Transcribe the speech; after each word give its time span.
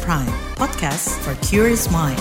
Prime, 0.00 0.32
podcast 0.56 1.12
for 1.20 1.36
curious 1.44 1.92
mind. 1.92 2.16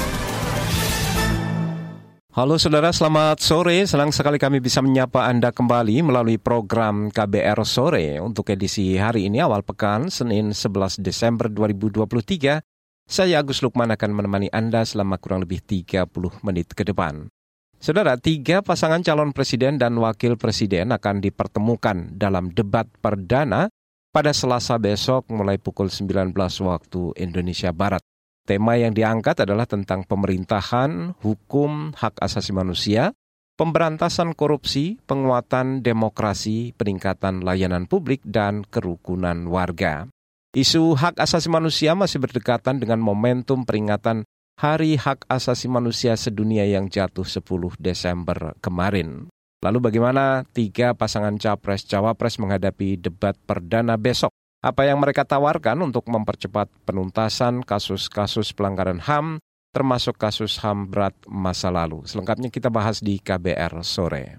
Halo 2.35 2.59
saudara, 2.59 2.91
selamat 2.91 3.39
sore. 3.39 3.79
Senang 3.87 4.11
sekali 4.11 4.35
kami 4.35 4.59
bisa 4.59 4.83
menyapa 4.83 5.23
Anda 5.23 5.55
kembali 5.55 6.03
melalui 6.03 6.35
program 6.35 7.07
KBR 7.07 7.63
Sore 7.63 8.19
untuk 8.19 8.51
edisi 8.51 8.99
hari 8.99 9.31
ini 9.31 9.39
awal 9.39 9.63
pekan, 9.63 10.11
Senin 10.11 10.51
11 10.51 10.99
Desember 10.99 11.47
2023. 11.47 12.59
Saya 13.07 13.39
Agus 13.39 13.63
Lukman 13.63 13.95
akan 13.95 14.19
menemani 14.19 14.51
Anda 14.51 14.83
selama 14.83 15.15
kurang 15.15 15.47
lebih 15.47 15.63
30 15.63 16.11
menit 16.43 16.75
ke 16.75 16.83
depan. 16.83 17.31
Saudara, 17.79 18.19
tiga 18.19 18.59
pasangan 18.59 18.99
calon 18.99 19.31
presiden 19.31 19.79
dan 19.79 19.95
wakil 19.95 20.35
presiden 20.35 20.91
akan 20.91 21.23
dipertemukan 21.23 22.19
dalam 22.19 22.51
debat 22.51 22.91
perdana 22.99 23.71
pada 24.11 24.35
Selasa 24.35 24.75
besok 24.75 25.31
mulai 25.31 25.55
pukul 25.55 25.87
19 25.87 26.35
waktu 26.67 27.01
Indonesia 27.15 27.71
Barat. 27.71 28.03
Tema 28.43 28.75
yang 28.75 28.91
diangkat 28.91 29.47
adalah 29.47 29.63
tentang 29.63 30.03
pemerintahan, 30.03 31.15
hukum, 31.23 31.95
hak 31.95 32.19
asasi 32.19 32.51
manusia, 32.51 33.15
pemberantasan 33.55 34.35
korupsi, 34.35 34.99
penguatan 35.07 35.79
demokrasi, 35.79 36.75
peningkatan 36.75 37.47
layanan 37.47 37.87
publik, 37.87 38.19
dan 38.27 38.67
kerukunan 38.67 39.47
warga. 39.47 40.11
Isu 40.51 40.99
hak 40.99 41.15
asasi 41.15 41.47
manusia 41.47 41.95
masih 41.95 42.19
berdekatan 42.19 42.83
dengan 42.83 42.99
momentum 42.99 43.63
peringatan 43.63 44.27
Hari 44.59 44.99
Hak 44.99 45.25
Asasi 45.31 45.71
Manusia 45.71 46.13
Sedunia 46.19 46.67
yang 46.67 46.91
jatuh 46.91 47.23
10 47.23 47.41
Desember 47.79 48.53
kemarin. 48.59 49.31
Lalu 49.61 49.77
bagaimana 49.77 50.41
tiga 50.57 50.97
pasangan 50.97 51.37
capres-cawapres 51.37 52.41
menghadapi 52.41 52.97
debat 52.97 53.37
perdana 53.45 53.93
besok? 53.93 54.33
apa 54.61 54.85
yang 54.85 55.01
mereka 55.01 55.25
tawarkan 55.25 55.81
untuk 55.81 56.05
mempercepat 56.05 56.69
penuntasan 56.85 57.65
kasus-kasus 57.65 58.53
pelanggaran 58.53 59.01
HAM, 59.01 59.41
termasuk 59.73 60.21
kasus 60.21 60.61
HAM 60.61 60.85
berat 60.85 61.17
masa 61.25 61.73
lalu. 61.73 62.05
Selengkapnya 62.05 62.53
kita 62.53 62.69
bahas 62.69 63.01
di 63.01 63.17
KBR 63.17 63.81
sore. 63.81 64.37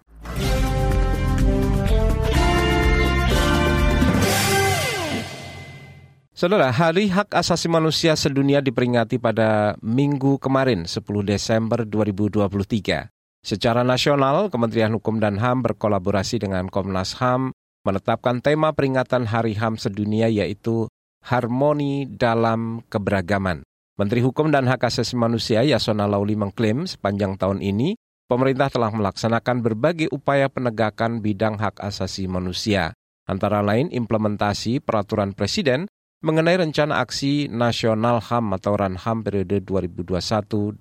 Saudara, 6.33 6.75
Hari 6.75 7.07
Hak 7.07 7.35
Asasi 7.39 7.71
Manusia 7.71 8.19
Sedunia 8.19 8.59
diperingati 8.63 9.19
pada 9.19 9.79
minggu 9.79 10.39
kemarin, 10.43 10.87
10 10.91 11.03
Desember 11.23 11.87
2023. 11.87 13.22
Secara 13.43 13.83
nasional, 13.83 14.55
Kementerian 14.55 14.95
Hukum 14.95 15.19
dan 15.19 15.35
HAM 15.35 15.67
berkolaborasi 15.67 16.39
dengan 16.39 16.71
Komnas 16.71 17.19
HAM 17.19 17.51
menetapkan 17.83 18.39
tema 18.39 18.71
peringatan 18.71 19.27
Hari 19.27 19.59
HAM 19.59 19.83
sedunia 19.83 20.31
yaitu 20.31 20.87
Harmoni 21.27 22.07
dalam 22.07 22.87
Keberagaman. 22.87 23.67
Menteri 23.99 24.23
Hukum 24.23 24.55
dan 24.55 24.71
Hak 24.71 24.87
Asasi 24.87 25.19
Manusia 25.19 25.67
Yasona 25.67 26.07
Lauli 26.07 26.39
mengklaim 26.39 26.87
sepanjang 26.87 27.35
tahun 27.35 27.67
ini 27.67 27.99
pemerintah 28.31 28.71
telah 28.71 28.95
melaksanakan 28.95 29.59
berbagai 29.59 30.07
upaya 30.15 30.47
penegakan 30.47 31.19
bidang 31.19 31.59
hak 31.59 31.83
asasi 31.83 32.31
manusia, 32.31 32.95
antara 33.27 33.59
lain 33.59 33.91
implementasi 33.91 34.81
peraturan 34.81 35.35
presiden 35.35 35.91
mengenai 36.23 36.63
rencana 36.63 37.03
aksi 37.03 37.51
nasional 37.51 38.23
HAM 38.23 38.55
atau 38.55 38.79
RANHAM 38.79 39.27
periode 39.27 39.67
2021-2025. 39.67 40.79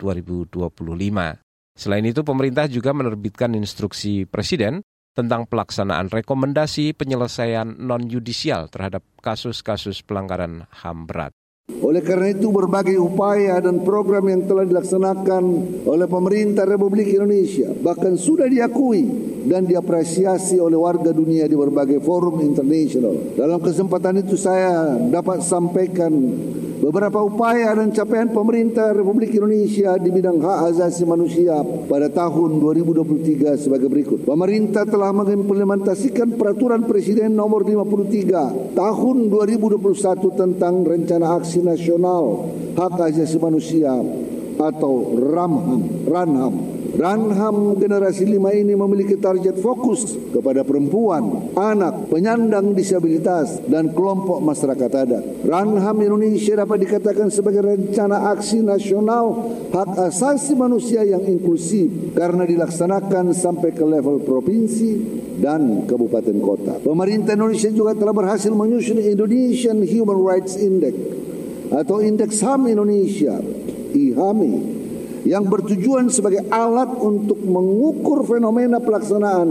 Selain 1.76 2.04
itu, 2.04 2.22
pemerintah 2.22 2.68
juga 2.68 2.92
menerbitkan 2.92 3.56
instruksi 3.58 4.28
presiden 4.28 4.84
tentang 5.12 5.44
pelaksanaan 5.48 6.08
rekomendasi 6.08 6.96
penyelesaian 6.96 7.68
non-yudisial 7.76 8.72
terhadap 8.72 9.04
kasus-kasus 9.20 10.04
pelanggaran 10.08 10.68
HAM 10.72 11.08
berat. 11.08 11.36
Oleh 11.82 12.06
karena 12.06 12.30
itu 12.30 12.54
berbagai 12.54 12.94
upaya 13.02 13.58
dan 13.58 13.82
program 13.82 14.30
yang 14.30 14.46
telah 14.46 14.70
dilaksanakan 14.70 15.44
oleh 15.90 16.06
pemerintah 16.06 16.62
Republik 16.64 17.10
Indonesia 17.10 17.74
bahkan 17.82 18.14
sudah 18.22 18.46
diakui 18.46 19.02
dan 19.50 19.66
diapresiasi 19.66 20.62
oleh 20.62 20.78
warga 20.78 21.10
dunia 21.10 21.50
di 21.50 21.58
berbagai 21.58 21.98
forum 22.06 22.38
internasional. 22.46 23.34
Dalam 23.34 23.58
kesempatan 23.58 24.22
itu 24.22 24.38
saya 24.38 24.94
dapat 25.10 25.42
sampaikan 25.42 26.14
beberapa 26.82 27.22
upaya 27.22 27.74
dan 27.78 27.90
capaian 27.94 28.30
pemerintah 28.30 28.96
Republik 28.96 29.36
Indonesia 29.36 29.98
di 30.00 30.10
bidang 30.14 30.38
hak 30.38 30.58
asasi 30.72 31.04
manusia 31.04 31.60
pada 31.90 32.08
tahun 32.14 32.62
2023 32.62 33.58
sebagai 33.58 33.92
berikut. 33.92 34.24
Pemerintah 34.24 34.88
telah 34.88 35.12
mengimplementasikan 35.14 36.40
peraturan 36.40 36.86
Presiden 36.86 37.36
nomor 37.36 37.66
53 37.66 38.78
tahun 38.78 39.18
2021 39.28 40.40
tentang 40.40 40.74
rencana 40.88 41.42
aksi 41.42 41.51
nasional 41.60 42.48
hak 42.80 42.96
asasi 43.12 43.36
manusia 43.36 43.92
atau 44.56 45.20
RAMHAM, 45.20 46.08
RANHAM 46.08 46.56
Ranham 46.92 47.80
generasi 47.80 48.28
lima 48.28 48.52
ini 48.52 48.76
memiliki 48.76 49.16
target 49.16 49.56
fokus 49.64 50.12
kepada 50.36 50.68
perempuan, 50.68 51.56
anak, 51.56 52.12
penyandang 52.12 52.76
disabilitas, 52.76 53.64
dan 53.72 53.96
kelompok 53.96 54.44
masyarakat 54.44 54.92
adat. 54.92 55.24
Ranham 55.48 55.96
Indonesia 56.04 56.60
dapat 56.60 56.84
dikatakan 56.84 57.32
sebagai 57.32 57.64
rencana 57.64 58.36
aksi 58.36 58.60
nasional 58.60 59.56
hak 59.72 60.12
asasi 60.12 60.52
manusia 60.60 61.08
yang 61.08 61.24
inklusif 61.24 62.12
karena 62.12 62.44
dilaksanakan 62.44 63.32
sampai 63.32 63.72
ke 63.72 63.88
level 63.88 64.20
provinsi 64.28 64.92
dan 65.40 65.88
kabupaten 65.88 66.38
kota. 66.44 66.74
Pemerintah 66.84 67.40
Indonesia 67.40 67.72
juga 67.72 67.96
telah 67.96 68.12
berhasil 68.12 68.52
menyusun 68.52 69.00
Indonesian 69.00 69.80
Human 69.80 70.20
Rights 70.20 70.60
Index 70.60 71.31
atau 71.72 72.04
Indeks 72.04 72.44
HAM 72.44 72.68
Indonesia, 72.68 73.40
IHAMI 73.96 74.54
yang 75.24 75.48
bertujuan 75.48 76.12
sebagai 76.12 76.50
alat 76.52 76.92
untuk 77.00 77.40
mengukur 77.40 78.28
fenomena 78.28 78.82
pelaksanaan 78.84 79.50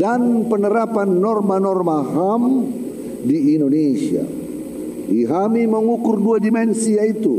dan 0.00 0.46
penerapan 0.48 1.20
norma-norma 1.20 2.00
HAM 2.06 2.42
di 3.26 3.58
Indonesia. 3.58 4.24
IHAMI 5.10 5.66
mengukur 5.66 6.16
dua 6.22 6.38
dimensi 6.38 6.94
yaitu 6.94 7.34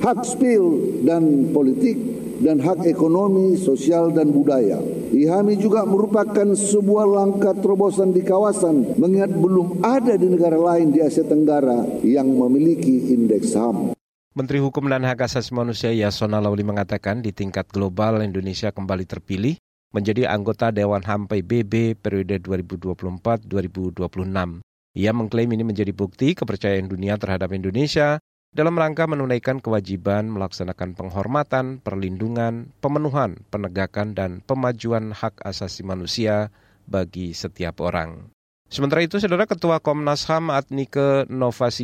hak 0.00 0.24
sipil 0.26 0.98
dan 1.04 1.52
politik 1.54 2.21
dan 2.42 2.58
hak 2.58 2.90
ekonomi, 2.90 3.54
sosial 3.54 4.10
dan 4.10 4.34
budaya. 4.34 4.82
IHAMI 5.14 5.62
juga 5.62 5.86
merupakan 5.86 6.58
sebuah 6.58 7.06
langkah 7.06 7.54
terobosan 7.54 8.10
di 8.10 8.26
kawasan 8.26 8.98
mengingat 8.98 9.30
belum 9.30 9.86
ada 9.86 10.18
di 10.18 10.26
negara 10.26 10.58
lain 10.58 10.90
di 10.90 10.98
Asia 10.98 11.22
Tenggara 11.22 11.86
yang 12.02 12.26
memiliki 12.26 13.14
indeks 13.14 13.54
HAM. 13.54 13.94
Menteri 14.34 14.58
Hukum 14.58 14.90
dan 14.90 15.06
Hak 15.06 15.28
Asasi 15.28 15.54
Manusia 15.54 15.94
Yasona 15.94 16.42
Lauli 16.42 16.66
mengatakan 16.66 17.22
di 17.22 17.30
tingkat 17.30 17.70
global 17.70 18.24
Indonesia 18.24 18.72
kembali 18.72 19.04
terpilih 19.06 19.54
menjadi 19.92 20.24
anggota 20.26 20.72
Dewan 20.72 21.04
HAM 21.04 21.28
PBB 21.28 22.00
periode 22.00 22.40
2024-2026. 22.40 24.64
Ia 24.92 25.12
mengklaim 25.12 25.48
ini 25.52 25.64
menjadi 25.64 25.92
bukti 25.92 26.32
kepercayaan 26.32 26.88
dunia 26.88 27.20
terhadap 27.20 27.52
Indonesia 27.52 28.16
dalam 28.52 28.76
rangka 28.76 29.08
menunaikan 29.08 29.64
kewajiban 29.64 30.28
melaksanakan 30.28 30.92
penghormatan, 30.92 31.80
perlindungan, 31.80 32.68
pemenuhan, 32.84 33.40
penegakan, 33.48 34.12
dan 34.12 34.44
pemajuan 34.44 35.16
hak 35.16 35.40
asasi 35.40 35.80
manusia 35.88 36.52
bagi 36.84 37.32
setiap 37.32 37.80
orang. 37.80 38.28
Sementara 38.68 39.04
itu, 39.04 39.20
Saudara 39.20 39.44
Ketua 39.44 39.80
Komnas 39.84 40.24
HAM 40.28 40.48
Adnike 40.48 41.28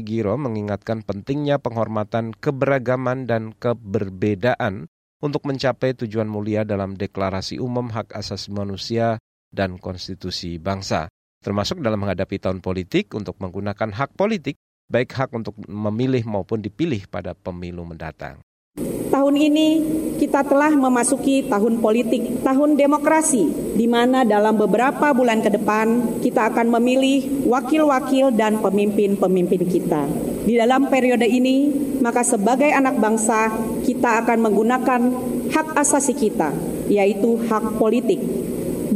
Giro 0.05 0.41
mengingatkan 0.41 1.05
pentingnya 1.05 1.61
penghormatan 1.61 2.33
keberagaman 2.33 3.29
dan 3.29 3.53
keberbedaan 3.57 4.89
untuk 5.21 5.45
mencapai 5.45 5.93
tujuan 5.97 6.29
mulia 6.29 6.65
dalam 6.65 6.97
Deklarasi 6.97 7.61
Umum 7.61 7.93
Hak 7.93 8.17
Asasi 8.17 8.53
Manusia 8.57 9.21
dan 9.53 9.77
Konstitusi 9.77 10.57
Bangsa, 10.57 11.13
termasuk 11.45 11.81
dalam 11.85 12.01
menghadapi 12.01 12.41
tahun 12.41 12.65
politik 12.65 13.13
untuk 13.13 13.37
menggunakan 13.37 13.93
hak 13.93 14.17
politik, 14.17 14.57
baik 14.89 15.13
hak 15.13 15.31
untuk 15.37 15.53
memilih 15.69 16.25
maupun 16.25 16.65
dipilih 16.65 17.05
pada 17.13 17.37
pemilu 17.37 17.85
mendatang. 17.85 18.41
Tahun 19.13 19.35
ini 19.37 19.85
kita 20.17 20.41
telah 20.49 20.73
memasuki 20.73 21.45
tahun 21.45 21.85
politik, 21.85 22.41
tahun 22.41 22.81
demokrasi, 22.81 23.77
di 23.77 23.85
mana 23.85 24.25
dalam 24.25 24.57
beberapa 24.57 25.13
bulan 25.13 25.45
ke 25.45 25.53
depan 25.53 26.17
kita 26.25 26.49
akan 26.49 26.73
memilih 26.81 27.45
wakil-wakil 27.45 28.33
dan 28.33 28.65
pemimpin-pemimpin 28.65 29.69
kita. 29.69 30.09
Di 30.49 30.57
dalam 30.57 30.89
periode 30.89 31.29
ini, 31.29 31.69
maka 32.01 32.25
sebagai 32.25 32.73
anak 32.73 32.97
bangsa, 32.97 33.53
kita 33.85 34.25
akan 34.25 34.49
menggunakan 34.49 35.01
hak 35.53 35.69
asasi 35.77 36.17
kita, 36.17 36.57
yaitu 36.89 37.37
hak 37.45 37.77
politik, 37.77 38.25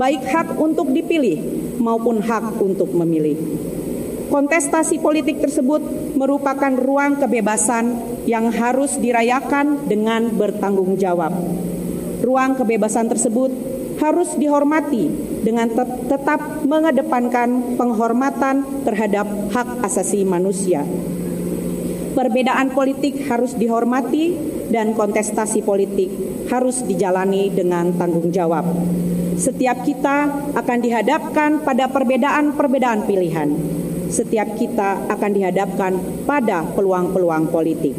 baik 0.00 0.24
hak 0.24 0.56
untuk 0.56 0.88
dipilih 0.88 1.36
maupun 1.76 2.24
hak 2.24 2.56
untuk 2.64 2.88
memilih. 2.96 3.36
Kontestasi 4.32 4.96
politik 4.96 5.44
tersebut 5.44 5.84
merupakan 6.16 6.72
ruang 6.72 7.20
kebebasan 7.20 8.00
yang 8.24 8.48
harus 8.48 8.96
dirayakan 8.96 9.84
dengan 9.84 10.32
bertanggung 10.32 10.96
jawab. 10.96 11.36
Ruang 12.24 12.56
kebebasan 12.56 13.12
tersebut 13.12 13.52
harus 14.00 14.32
dihormati 14.40 15.12
dengan 15.44 15.68
tetap 16.08 16.64
mengedepankan 16.64 17.76
penghormatan 17.76 18.88
terhadap 18.88 19.28
hak 19.52 19.84
asasi 19.84 20.24
manusia. 20.24 20.80
Perbedaan 22.16 22.72
politik 22.72 23.28
harus 23.28 23.52
dihormati 23.52 24.32
dan 24.72 24.96
kontestasi 24.96 25.60
politik 25.60 26.08
harus 26.48 26.80
dijalani 26.88 27.52
dengan 27.52 27.92
tanggung 28.00 28.32
jawab. 28.32 28.64
Setiap 29.36 29.84
kita 29.84 30.48
akan 30.56 30.78
dihadapkan 30.80 31.60
pada 31.60 31.92
perbedaan-perbedaan 31.92 33.04
pilihan. 33.04 33.81
Setiap 34.12 34.60
kita 34.60 35.08
akan 35.08 35.30
dihadapkan 35.32 35.96
pada 36.28 36.68
peluang-peluang 36.76 37.48
politik. 37.48 37.96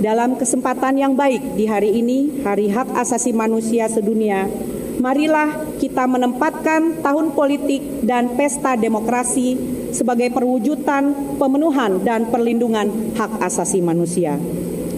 Dalam 0.00 0.40
kesempatan 0.40 0.96
yang 0.96 1.12
baik 1.12 1.56
di 1.56 1.68
hari 1.68 2.00
ini, 2.00 2.40
Hari 2.40 2.72
Hak 2.72 2.96
Asasi 2.96 3.36
Manusia 3.36 3.88
Sedunia, 3.88 4.48
marilah 4.96 5.76
kita 5.76 6.08
menempatkan 6.08 7.04
tahun 7.04 7.36
politik 7.36 8.04
dan 8.04 8.32
pesta 8.36 8.76
demokrasi 8.80 9.56
sebagai 9.92 10.32
perwujudan 10.32 11.36
pemenuhan 11.40 12.04
dan 12.04 12.28
perlindungan 12.28 13.16
hak 13.16 13.40
asasi 13.40 13.80
manusia. 13.80 14.36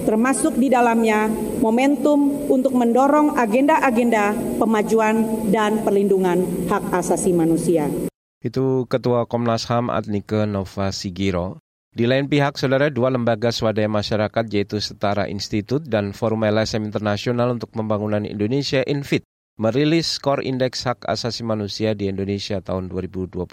Termasuk 0.03 0.57
di 0.57 0.67
dalamnya 0.73 1.29
momentum 1.61 2.49
untuk 2.49 2.73
mendorong 2.75 3.37
agenda-agenda 3.37 4.35
pemajuan 4.57 5.47
dan 5.53 5.85
perlindungan 5.85 6.67
hak 6.67 6.95
asasi 6.95 7.31
manusia. 7.31 8.08
Itu 8.39 8.87
Ketua 8.87 9.27
Komnas 9.27 9.67
HAM 9.67 9.91
Adnike 9.91 10.47
Nova 10.47 10.95
Sigiro. 10.95 11.59
Di 11.91 12.07
lain 12.07 12.31
pihak, 12.31 12.55
saudara, 12.55 12.87
dua 12.87 13.11
lembaga 13.11 13.51
swadaya 13.51 13.91
masyarakat 13.91 14.47
yaitu 14.55 14.79
Setara 14.79 15.27
Institut 15.27 15.91
dan 15.91 16.15
Forum 16.15 16.47
LSM 16.47 16.87
Internasional 16.87 17.59
untuk 17.59 17.75
Pembangunan 17.75 18.23
Indonesia 18.23 18.87
INFIT 18.87 19.27
merilis 19.59 20.07
skor 20.07 20.47
indeks 20.47 20.87
hak 20.87 21.03
asasi 21.11 21.43
manusia 21.43 21.99
di 21.99 22.07
Indonesia 22.07 22.63
tahun 22.63 22.87
2023. 22.87 23.51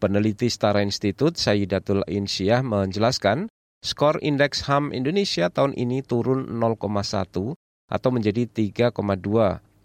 Peneliti 0.00 0.48
Setara 0.48 0.80
Institut 0.80 1.36
Sayyidatul 1.36 2.08
Insyah 2.08 2.64
menjelaskan, 2.64 3.52
skor 3.84 4.16
indeks 4.24 4.64
HAM 4.64 4.96
Indonesia 4.96 5.52
tahun 5.52 5.76
ini 5.76 6.00
turun 6.00 6.48
0,1 6.48 7.52
atau 7.92 8.08
menjadi 8.08 8.48
3,2 8.48 8.96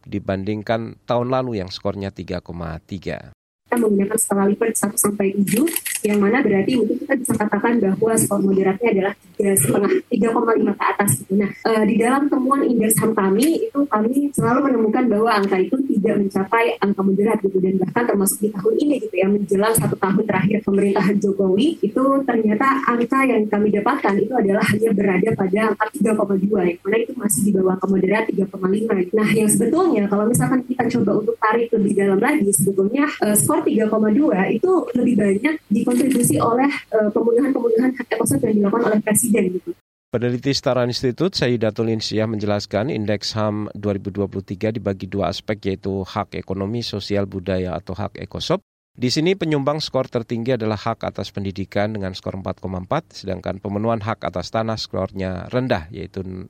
dibandingkan 0.07 0.95
tahun 1.03 1.27
lalu 1.27 1.59
yang 1.59 1.67
skornya 1.67 2.15
3,3 2.15 3.35
kita 3.67 3.83
menggunakan 3.83 4.15
skala 4.15 4.47
Likert 4.47 4.79
1 4.79 4.95
sampai 4.95 5.35
7 5.43 6.07
yang 6.07 6.23
mana 6.23 6.39
berarti 6.39 6.79
mungkin 6.79 7.03
kita 7.03 7.19
bisa 7.19 7.33
katakan 7.35 7.83
bahwa 7.83 8.15
skor 8.15 8.39
moderatnya 8.39 8.95
adalah 8.95 9.13
tiga 9.35 9.53
setengah 9.59 9.91
3,5 10.07 10.71
ke 10.71 10.83
atas 10.87 11.09
gitu. 11.19 11.33
Nah 11.35 11.51
uh, 11.67 11.83
di 11.83 11.95
dalam 11.99 12.31
temuan 12.31 12.63
indeks 12.63 12.95
HAM 13.03 13.11
kami 13.11 13.67
itu 13.67 13.79
kami 13.91 14.31
selalu 14.31 14.59
menemukan 14.71 15.03
bahwa 15.11 15.29
angka 15.35 15.59
itu 15.59 15.75
tidak 15.83 16.15
mencapai 16.15 16.79
angka 16.79 17.01
moderat 17.03 17.37
gitu 17.43 17.57
dan 17.59 17.75
bahkan 17.75 18.03
termasuk 18.07 18.37
di 18.39 18.49
tahun 18.55 18.73
ini 18.87 18.95
gitu 19.03 19.15
ya 19.19 19.27
menjelang 19.27 19.75
satu 19.75 19.95
tahun 19.99 20.23
terakhir 20.23 20.57
pemerintahan 20.63 21.15
Jokowi 21.19 21.67
itu 21.83 22.03
ternyata 22.23 22.67
angka 22.87 23.19
yang 23.27 23.43
kami 23.51 23.67
dapatkan 23.75 24.15
itu 24.15 24.31
adalah 24.31 24.63
hanya 24.63 24.89
berada 24.95 25.29
pada 25.35 25.59
angka 25.75 25.85
3,2 25.91 26.71
yang 26.71 26.79
mana 26.87 26.97
itu 27.03 27.13
masih 27.19 27.41
di 27.43 27.51
bawah 27.51 27.75
angka 27.75 27.87
moderat 27.91 28.23
3,5. 28.31 29.11
Nah 29.11 29.29
yang 29.35 29.49
sebetulnya 29.51 30.03
kalau 30.07 30.23
misalkan 30.23 30.63
kita 30.63 30.87
coba 30.87 31.11
untuk 31.19 31.35
tarik 31.35 31.67
lebih 31.75 31.93
dalam 31.99 32.19
lagi 32.23 32.47
sebetulnya 32.55 33.11
uh, 33.19 33.35
skor 33.35 33.56
skor 33.57 33.65
3,2 33.65 34.57
itu 34.61 34.71
lebih 34.93 35.15
banyak 35.17 35.55
dikontribusi 35.73 36.37
oleh 36.37 36.69
uh, 36.93 37.09
pemenuhan-pemenuhan 37.09 37.91
hak 37.97 38.07
ekosistem 38.13 38.53
yang 38.53 38.57
dilakukan 38.69 38.83
oleh 38.93 38.99
Presiden 39.01 39.43
gitu. 39.57 39.71
Peneliti 40.07 40.55
Setara 40.55 40.87
Institut 40.87 41.35
Sayyidatul 41.35 41.91
Insyah 41.91 42.31
menjelaskan 42.31 42.87
indeks 42.87 43.35
HAM 43.35 43.67
2023 43.75 44.79
dibagi 44.79 45.05
dua 45.09 45.35
aspek 45.35 45.59
yaitu 45.67 46.07
hak 46.07 46.31
ekonomi, 46.39 46.79
sosial, 46.79 47.27
budaya 47.27 47.75
atau 47.75 47.91
hak 47.91 48.15
ekosop. 48.23 48.63
Di 48.97 49.13
sini 49.13 49.37
penyumbang 49.37 49.77
skor 49.77 50.09
tertinggi 50.09 50.57
adalah 50.57 50.79
hak 50.79 51.05
atas 51.05 51.29
pendidikan 51.29 51.93
dengan 51.93 52.17
skor 52.17 52.39
4,4, 52.39 53.13
sedangkan 53.13 53.61
pemenuhan 53.61 54.01
hak 54.01 54.25
atas 54.25 54.49
tanah 54.49 54.79
skornya 54.79 55.45
rendah 55.53 55.85
yaitu 55.93 56.23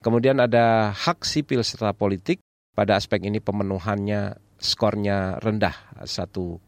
Kemudian 0.00 0.40
ada 0.40 0.94
hak 0.94 1.26
sipil 1.26 1.60
serta 1.60 1.92
politik, 1.92 2.40
pada 2.72 2.96
aspek 2.96 3.28
ini 3.28 3.44
pemenuhannya 3.44 4.40
skornya 4.62 5.42
rendah 5.42 5.74
1,9. 6.00 6.62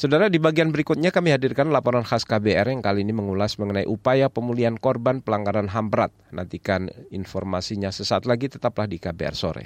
Saudara, 0.00 0.32
di 0.32 0.40
bagian 0.40 0.72
berikutnya 0.72 1.12
kami 1.12 1.28
hadirkan 1.30 1.68
laporan 1.68 2.02
khas 2.02 2.24
KBR 2.24 2.72
yang 2.72 2.80
kali 2.80 3.04
ini 3.04 3.12
mengulas 3.12 3.60
mengenai 3.60 3.84
upaya 3.84 4.32
pemulihan 4.32 4.74
korban 4.80 5.20
pelanggaran 5.20 5.68
HAM 5.68 5.92
berat. 5.92 6.12
Nantikan 6.32 6.88
informasinya 7.12 7.92
sesaat 7.92 8.24
lagi, 8.24 8.48
tetaplah 8.48 8.88
di 8.88 8.96
KBR 8.96 9.36
sore. 9.36 9.64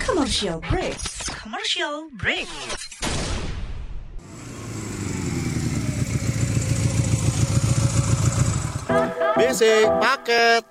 Commercial 0.00 0.64
break. 0.64 0.96
Commercial 1.44 2.08
break. 2.16 2.48
BC 9.34 9.62
paket. 9.98 10.62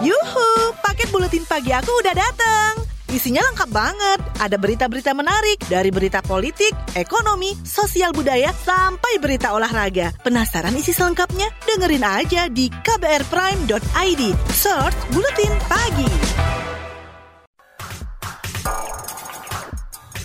Yuhu, 0.00 0.50
paket 0.80 1.08
buletin 1.10 1.44
pagi 1.46 1.74
aku 1.74 1.90
udah 2.02 2.14
datang. 2.14 2.84
Isinya 3.14 3.46
lengkap 3.46 3.70
banget. 3.70 4.18
Ada 4.42 4.58
berita-berita 4.58 5.14
menarik 5.14 5.62
dari 5.70 5.94
berita 5.94 6.18
politik, 6.18 6.74
ekonomi, 6.98 7.54
sosial 7.62 8.10
budaya, 8.10 8.50
sampai 8.50 9.22
berita 9.22 9.54
olahraga. 9.54 10.10
Penasaran 10.26 10.74
isi 10.74 10.90
selengkapnya? 10.90 11.46
Dengerin 11.62 12.02
aja 12.02 12.50
di 12.50 12.66
kbrprime.id. 12.66 14.22
Search 14.50 14.98
Buletin 15.14 15.54
Pagi. 15.70 16.10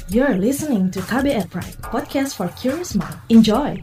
You're 0.09 0.41
listening 0.41 0.89
to 0.97 1.05
KBR 1.05 1.53
Prime, 1.53 1.77
podcast 1.85 2.33
for 2.33 2.49
curious 2.57 2.97
mind. 2.97 3.13
Enjoy! 3.29 3.77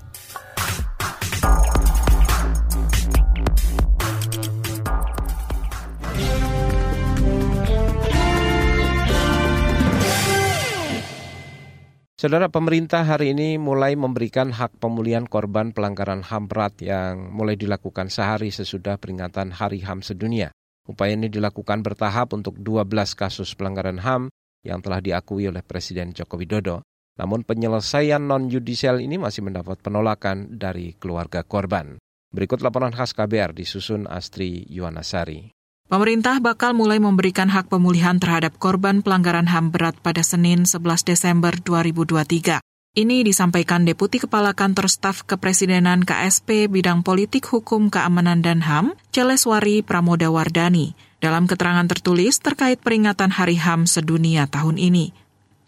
Saudara 12.27 12.51
pemerintah 12.51 13.07
hari 13.07 13.39
ini 13.39 13.55
mulai 13.55 13.95
memberikan 13.95 14.51
hak 14.51 14.83
pemulihan 14.83 15.23
korban 15.31 15.71
pelanggaran 15.71 16.27
HAM 16.27 16.51
berat 16.51 16.75
yang 16.83 17.31
mulai 17.31 17.55
dilakukan 17.55 18.11
sehari 18.11 18.51
sesudah 18.51 18.99
peringatan 18.99 19.55
Hari 19.55 19.79
HAM 19.87 20.03
sedunia. 20.03 20.51
Upaya 20.91 21.15
ini 21.15 21.31
dilakukan 21.31 21.87
bertahap 21.87 22.35
untuk 22.35 22.59
12 22.59 22.91
kasus 23.15 23.55
pelanggaran 23.55 24.03
HAM 24.03 24.35
yang 24.67 24.83
telah 24.83 24.99
diakui 24.99 25.47
oleh 25.47 25.63
Presiden 25.63 26.11
Joko 26.19 26.35
Widodo. 26.35 26.83
Namun 27.15 27.47
penyelesaian 27.47 28.27
non-yudisial 28.27 28.99
ini 28.99 29.23
masih 29.23 29.47
mendapat 29.47 29.79
penolakan 29.79 30.59
dari 30.59 30.99
keluarga 30.99 31.47
korban. 31.47 31.95
Berikut 32.35 32.59
laporan 32.59 32.91
khas 32.91 33.15
KBR 33.15 33.55
disusun 33.55 34.11
Astri 34.11 34.67
Yuwanasari. 34.67 35.56
Pemerintah 35.87 36.43
bakal 36.43 36.75
mulai 36.75 36.99
memberikan 36.99 37.47
hak 37.47 37.71
pemulihan 37.71 38.19
terhadap 38.19 38.59
korban 38.59 39.07
pelanggaran 39.07 39.47
HAM 39.47 39.71
berat 39.71 39.95
pada 40.03 40.19
Senin 40.27 40.67
11 40.67 41.07
Desember 41.07 41.55
2023. 41.63 42.59
Ini 42.99 43.23
disampaikan 43.23 43.87
Deputi 43.87 44.19
Kepala 44.19 44.51
Kantor 44.51 44.91
Staf 44.91 45.23
Kepresidenan 45.23 46.03
KSP 46.03 46.67
Bidang 46.67 47.07
Politik 47.07 47.47
Hukum 47.47 47.87
Keamanan 47.87 48.43
dan 48.43 48.67
HAM, 48.67 48.99
Celeswari 49.15 49.87
Pramoda 49.87 50.27
Wardani, 50.27 50.99
dalam 51.23 51.47
keterangan 51.47 51.87
tertulis 51.87 52.43
terkait 52.43 52.83
peringatan 52.83 53.31
Hari 53.31 53.55
HAM 53.55 53.87
sedunia 53.87 54.51
tahun 54.51 54.83
ini. 54.83 55.15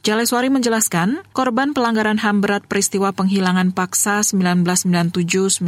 Jaleswari 0.02 0.50
menjelaskan, 0.50 1.22
korban 1.30 1.78
pelanggaran 1.78 2.18
HAM 2.18 2.42
berat 2.42 2.66
peristiwa 2.66 3.14
penghilangan 3.14 3.70
paksa 3.70 4.26
1997-1998, 4.26 5.62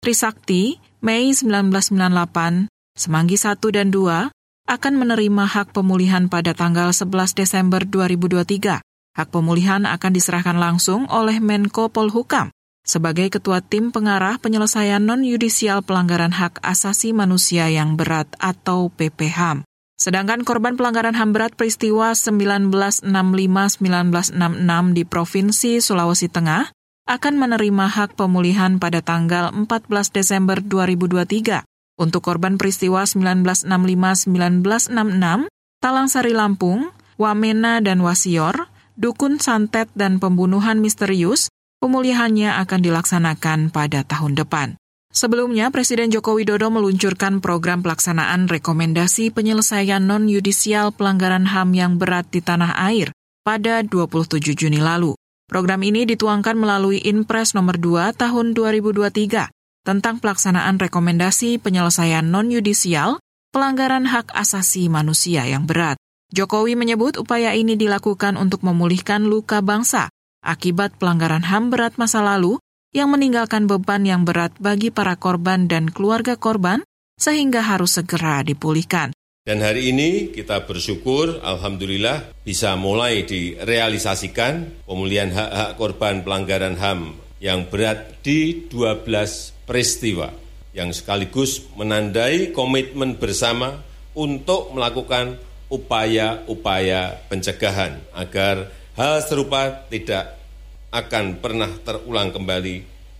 Trisakti, 0.00 0.80
Mei 1.04 1.36
1998, 1.36 2.77
Semanggi 2.98 3.38
1 3.38 3.62
dan 3.70 3.94
2 3.94 4.34
akan 4.66 4.94
menerima 4.98 5.44
hak 5.46 5.70
pemulihan 5.70 6.26
pada 6.26 6.50
tanggal 6.50 6.90
11 6.90 7.38
Desember 7.38 7.86
2023. 7.86 8.82
Hak 9.14 9.28
pemulihan 9.30 9.86
akan 9.86 10.10
diserahkan 10.10 10.58
langsung 10.58 11.06
oleh 11.06 11.38
Menko 11.38 11.94
Polhukam 11.94 12.50
sebagai 12.88 13.28
ketua 13.28 13.60
tim 13.60 13.92
pengarah 13.92 14.40
penyelesaian 14.40 15.04
non-yudisial 15.04 15.84
pelanggaran 15.84 16.32
hak 16.32 16.56
asasi 16.64 17.12
manusia 17.12 17.68
yang 17.68 18.00
berat 18.00 18.32
atau 18.40 18.88
PPHAM. 18.88 19.68
Sedangkan 20.00 20.40
korban 20.40 20.72
pelanggaran 20.72 21.12
HAM 21.12 21.36
berat 21.36 21.52
peristiwa 21.52 22.16
1965-1966 22.16 24.96
di 24.96 25.02
Provinsi 25.04 25.84
Sulawesi 25.84 26.32
Tengah 26.32 26.72
akan 27.04 27.34
menerima 27.36 27.86
hak 27.92 28.16
pemulihan 28.16 28.80
pada 28.80 29.04
tanggal 29.04 29.52
14 29.52 29.68
Desember 30.08 30.64
2023. 30.64 31.67
Untuk 31.98 32.30
korban 32.30 32.54
peristiwa 32.54 33.02
1965-1966, 33.02 35.50
Talang 35.82 36.06
Sari 36.06 36.30
Lampung, 36.30 36.94
Wamena 37.18 37.82
dan 37.82 37.98
Wasior, 38.06 38.70
Dukun 38.94 39.42
Santet 39.42 39.90
dan 39.98 40.22
pembunuhan 40.22 40.78
misterius, 40.78 41.50
pemulihannya 41.82 42.54
akan 42.62 42.80
dilaksanakan 42.86 43.74
pada 43.74 44.06
tahun 44.06 44.38
depan. 44.38 44.78
Sebelumnya, 45.10 45.74
Presiden 45.74 46.14
Joko 46.14 46.38
Widodo 46.38 46.70
meluncurkan 46.70 47.42
program 47.42 47.82
pelaksanaan 47.82 48.46
rekomendasi 48.46 49.34
penyelesaian 49.34 50.06
non-yudisial 50.06 50.94
pelanggaran 50.94 51.50
HAM 51.50 51.74
yang 51.74 51.98
berat 51.98 52.30
di 52.30 52.38
tanah 52.38 52.78
air 52.78 53.10
pada 53.42 53.82
27 53.82 54.54
Juni 54.54 54.78
lalu. 54.78 55.18
Program 55.50 55.82
ini 55.82 56.06
dituangkan 56.06 56.54
melalui 56.54 57.02
Inpres 57.02 57.58
nomor 57.58 57.74
2 57.80 58.14
tahun 58.14 58.54
2023 58.54 59.57
tentang 59.88 60.20
pelaksanaan 60.20 60.76
rekomendasi 60.76 61.56
penyelesaian 61.56 62.28
non-yudisial 62.28 63.16
pelanggaran 63.56 64.04
hak 64.04 64.28
asasi 64.36 64.92
manusia 64.92 65.48
yang 65.48 65.64
berat. 65.64 65.96
Jokowi 66.28 66.76
menyebut 66.76 67.16
upaya 67.16 67.56
ini 67.56 67.72
dilakukan 67.80 68.36
untuk 68.36 68.60
memulihkan 68.60 69.24
luka 69.24 69.64
bangsa 69.64 70.12
akibat 70.44 71.00
pelanggaran 71.00 71.40
HAM 71.40 71.72
berat 71.72 71.96
masa 71.96 72.20
lalu 72.20 72.60
yang 72.92 73.08
meninggalkan 73.08 73.64
beban 73.64 74.04
yang 74.04 74.28
berat 74.28 74.52
bagi 74.60 74.92
para 74.92 75.16
korban 75.16 75.64
dan 75.72 75.88
keluarga 75.88 76.36
korban 76.36 76.84
sehingga 77.16 77.64
harus 77.64 77.96
segera 77.96 78.44
dipulihkan. 78.44 79.16
Dan 79.48 79.64
hari 79.64 79.88
ini 79.96 80.28
kita 80.28 80.68
bersyukur, 80.68 81.40
Alhamdulillah, 81.40 82.36
bisa 82.44 82.76
mulai 82.76 83.24
direalisasikan 83.24 84.84
pemulihan 84.84 85.32
hak-hak 85.32 85.80
korban 85.80 86.20
pelanggaran 86.20 86.76
HAM 86.76 87.16
yang 87.40 87.64
berat 87.72 88.20
di 88.20 88.68
12 88.68 89.57
peristiwa, 89.68 90.32
yang 90.72 90.96
sekaligus 90.96 91.68
menandai 91.76 92.56
komitmen 92.56 93.20
bersama 93.20 93.84
untuk 94.16 94.72
melakukan 94.72 95.36
upaya-upaya 95.68 97.28
pencegahan 97.28 98.00
agar 98.16 98.72
hal 98.96 99.20
serupa 99.20 99.84
tidak 99.92 100.40
akan 100.88 101.36
pernah 101.44 101.68
terulang 101.84 102.32
kembali 102.32 102.76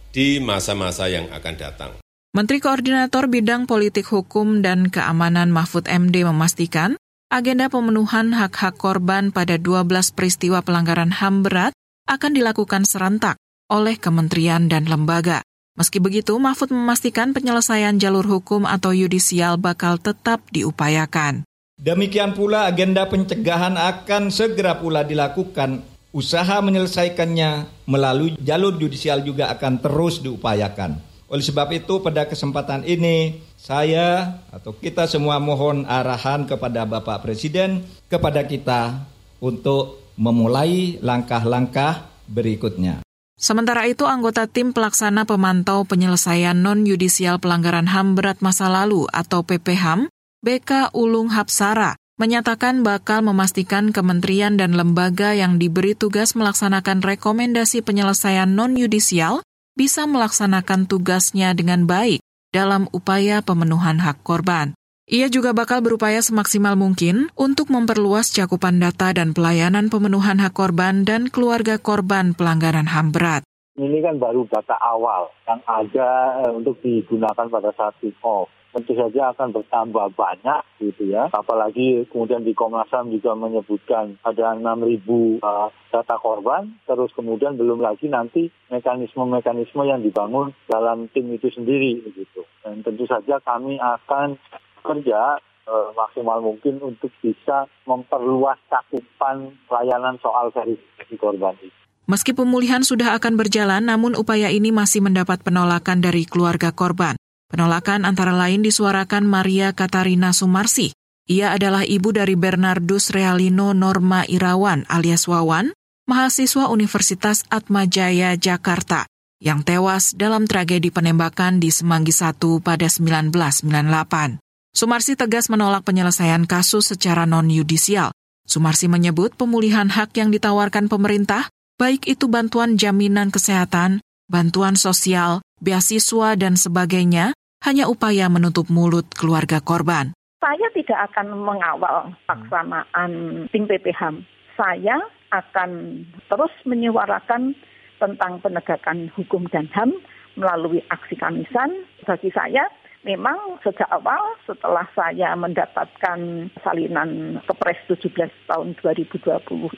di 0.09 0.41
masa-masa 0.41 1.13
yang 1.13 1.29
akan 1.29 1.55
datang. 1.61 1.93
Menteri 2.33 2.61
Koordinator 2.65 3.29
Bidang 3.29 3.69
Politik 3.69 4.09
Hukum 4.09 4.65
dan 4.65 4.89
Keamanan 4.89 5.53
Mahfud 5.53 5.85
MD 5.85 6.25
memastikan 6.25 6.97
agenda 7.29 7.69
pemenuhan 7.69 8.33
hak-hak 8.33 8.81
korban 8.81 9.33
pada 9.33 9.61
12 9.61 9.85
peristiwa 10.17 10.65
pelanggaran 10.65 11.13
HAM 11.13 11.45
berat 11.45 11.73
akan 12.09 12.33
dilakukan 12.33 12.89
serentak 12.89 13.37
oleh 13.69 14.01
kementerian 14.01 14.65
dan 14.73 14.89
lembaga. 14.89 15.45
Meski 15.79 16.03
begitu, 16.03 16.35
Mahfud 16.43 16.75
memastikan 16.75 17.31
penyelesaian 17.31 18.03
jalur 18.03 18.27
hukum 18.27 18.67
atau 18.67 18.91
yudisial 18.91 19.63
bakal 19.63 19.95
tetap 19.95 20.43
diupayakan. 20.51 21.47
Demikian 21.79 22.35
pula 22.35 22.67
agenda 22.67 23.07
pencegahan 23.07 23.79
akan 23.79 24.35
segera 24.35 24.83
pula 24.83 25.07
dilakukan. 25.07 25.87
Usaha 26.11 26.59
menyelesaikannya 26.67 27.71
melalui 27.87 28.35
jalur 28.43 28.75
yudisial 28.75 29.23
juga 29.23 29.55
akan 29.55 29.79
terus 29.79 30.19
diupayakan. 30.19 30.99
Oleh 31.31 31.47
sebab 31.47 31.71
itu 31.71 32.03
pada 32.03 32.27
kesempatan 32.27 32.83
ini 32.83 33.39
saya 33.55 34.43
atau 34.51 34.75
kita 34.75 35.07
semua 35.07 35.39
mohon 35.39 35.87
arahan 35.87 36.43
kepada 36.43 36.91
Bapak 36.91 37.23
Presiden 37.23 37.87
kepada 38.11 38.43
kita 38.43 39.07
untuk 39.39 40.11
memulai 40.19 40.99
langkah-langkah 40.99 42.11
berikutnya. 42.27 43.08
Sementara 43.39 43.87
itu, 43.87 44.03
anggota 44.03 44.51
tim 44.51 44.75
pelaksana 44.75 45.23
pemantau 45.23 45.87
penyelesaian 45.87 46.59
non-yudisial 46.59 47.39
pelanggaran 47.39 47.87
HAM 47.87 48.19
berat 48.19 48.43
masa 48.43 48.67
lalu 48.67 49.07
atau 49.15 49.47
PPHAM, 49.47 50.11
BK 50.43 50.91
Ulung 50.91 51.31
Hapsara, 51.31 51.95
menyatakan 52.19 52.83
bakal 52.83 53.23
memastikan 53.23 53.95
kementerian 53.95 54.59
dan 54.59 54.75
lembaga 54.75 55.39
yang 55.39 55.63
diberi 55.63 55.95
tugas 55.95 56.35
melaksanakan 56.35 56.99
rekomendasi 56.99 57.87
penyelesaian 57.87 58.51
non-yudisial 58.51 59.47
bisa 59.79 60.11
melaksanakan 60.11 60.91
tugasnya 60.91 61.55
dengan 61.55 61.87
baik 61.87 62.19
dalam 62.51 62.91
upaya 62.91 63.39
pemenuhan 63.39 64.03
hak 64.03 64.19
korban. 64.27 64.78
Ia 65.09 65.33
juga 65.33 65.57
bakal 65.57 65.81
berupaya 65.81 66.21
semaksimal 66.21 66.77
mungkin 66.77 67.33
untuk 67.33 67.73
memperluas 67.73 68.29
cakupan 68.29 68.77
data 68.77 69.09
dan 69.17 69.33
pelayanan 69.33 69.89
pemenuhan 69.89 70.37
hak 70.37 70.53
korban 70.53 71.09
dan 71.09 71.33
keluarga 71.33 71.81
korban 71.81 72.37
pelanggaran 72.37 72.85
HAM 72.85 73.17
berat. 73.17 73.41
Ini 73.81 74.05
kan 74.05 74.21
baru 74.21 74.45
data 74.53 74.77
awal 74.77 75.33
yang 75.49 75.65
ada 75.65 76.45
eh, 76.45 76.53
untuk 76.53 76.77
digunakan 76.85 77.49
pada 77.49 77.73
saat 77.73 77.97
kick-off 78.05 78.53
tentu 78.69 78.93
saja 78.95 79.33
akan 79.33 79.49
bertambah 79.57 80.13
banyak 80.13 80.61
gitu 80.79 81.09
ya. 81.09 81.33
Apalagi 81.33 82.05
kemudian 82.13 82.45
di 82.45 82.53
Komnas 82.53 82.93
HAM 82.93 83.09
juga 83.09 83.33
menyebutkan 83.33 84.21
ada 84.21 84.55
6.000 84.55 85.09
uh, 85.41 85.73
data 85.89 86.17
korban, 86.21 86.77
terus 86.85 87.11
kemudian 87.17 87.57
belum 87.57 87.81
lagi 87.81 88.13
nanti 88.13 88.53
mekanisme-mekanisme 88.69 89.83
yang 89.89 90.05
dibangun 90.05 90.53
dalam 90.69 91.09
tim 91.11 91.33
itu 91.33 91.49
sendiri 91.49 92.05
gitu. 92.13 92.45
Dan 92.61 92.85
tentu 92.85 93.09
saja 93.09 93.41
kami 93.41 93.81
akan 93.81 94.37
kerja 94.83 95.39
uh, 95.69 95.89
maksimal 95.93 96.41
mungkin 96.41 96.81
untuk 96.81 97.13
bisa 97.21 97.69
memperluas 97.85 98.57
cakupan 98.73 99.53
pelayanan 99.69 100.17
soal 100.25 100.49
verifikasi 100.51 101.15
korban 101.21 101.55
itu. 101.61 101.77
Meski 102.09 102.33
pemulihan 102.33 102.81
sudah 102.81 103.21
akan 103.21 103.37
berjalan, 103.37 103.85
namun 103.85 104.17
upaya 104.17 104.49
ini 104.49 104.73
masih 104.73 105.05
mendapat 105.05 105.45
penolakan 105.45 106.01
dari 106.01 106.25
keluarga 106.25 106.73
korban. 106.73 107.21
Penolakan 107.53 108.09
antara 108.09 108.33
lain 108.33 108.65
disuarakan 108.65 109.29
Maria 109.29 109.77
Katarina 109.77 110.33
Sumarsi. 110.33 110.97
Ia 111.29 111.53
adalah 111.53 111.85
ibu 111.85 112.09
dari 112.09 112.33
Bernardus 112.33 113.13
Realino 113.13 113.77
Norma 113.77 114.25
Irawan 114.25 114.89
alias 114.89 115.29
Wawan, 115.29 115.77
mahasiswa 116.09 116.73
Universitas 116.73 117.45
Atmajaya 117.53 118.33
Jakarta, 118.41 119.05
yang 119.37 119.61
tewas 119.61 120.17
dalam 120.17 120.49
tragedi 120.49 120.89
penembakan 120.89 121.61
di 121.61 121.69
Semanggi 121.69 122.17
I 122.17 122.33
pada 122.65 122.89
1998. 122.89 124.48
Sumarsi 124.77 125.17
tegas 125.17 125.49
menolak 125.49 125.89
penyelesaian 125.89 126.45
kasus 126.45 126.93
secara 126.93 127.25
non-yudisial. 127.25 128.13
Sumarsi 128.45 128.89
menyebut 128.89 129.37
pemulihan 129.37 129.89
hak 129.89 130.17
yang 130.17 130.33
ditawarkan 130.33 130.89
pemerintah, 130.89 131.49
baik 131.77 132.09
itu 132.09 132.29
bantuan 132.29 132.77
jaminan 132.77 133.29
kesehatan, 133.29 134.01
bantuan 134.29 134.77
sosial, 134.77 135.45
beasiswa, 135.61 136.37
dan 136.37 136.57
sebagainya, 136.57 137.33
hanya 137.65 137.91
upaya 137.91 138.31
menutup 138.31 138.71
mulut 138.71 139.09
keluarga 139.13 139.59
korban. 139.61 140.15
Saya 140.39 140.71
tidak 140.71 141.11
akan 141.13 141.35
mengawal 141.35 142.15
pelaksanaan 142.25 143.11
tim 143.51 143.67
PPHAM. 143.67 144.23
Saya 144.55 145.03
akan 145.35 146.03
terus 146.31 146.55
menyuarakan 146.65 147.53
tentang 147.99 148.39
penegakan 148.39 149.11
hukum 149.19 149.51
dan 149.51 149.67
HAM 149.75 149.91
melalui 150.39 150.79
aksi 150.89 151.19
kamisan. 151.19 151.83
Bagi 152.07 152.31
saya, 152.31 152.71
memang 153.09 153.57
sejak 153.65 153.89
awal 153.89 154.37
setelah 154.45 154.85
saya 154.93 155.33
mendapatkan 155.33 156.53
salinan 156.61 157.41
Kepres 157.49 157.81
17 157.89 158.29
tahun 158.45 158.77
2020 158.85 159.25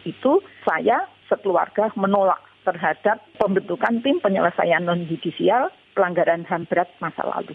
itu, 0.02 0.32
saya 0.66 1.06
sekeluarga 1.30 1.94
menolak 1.94 2.42
terhadap 2.66 3.22
pembentukan 3.38 4.02
tim 4.02 4.18
penyelesaian 4.18 4.82
non-judisial 4.82 5.70
pelanggaran 5.94 6.42
HAM 6.42 6.66
berat 6.66 6.90
masa 6.98 7.22
lalu. 7.22 7.54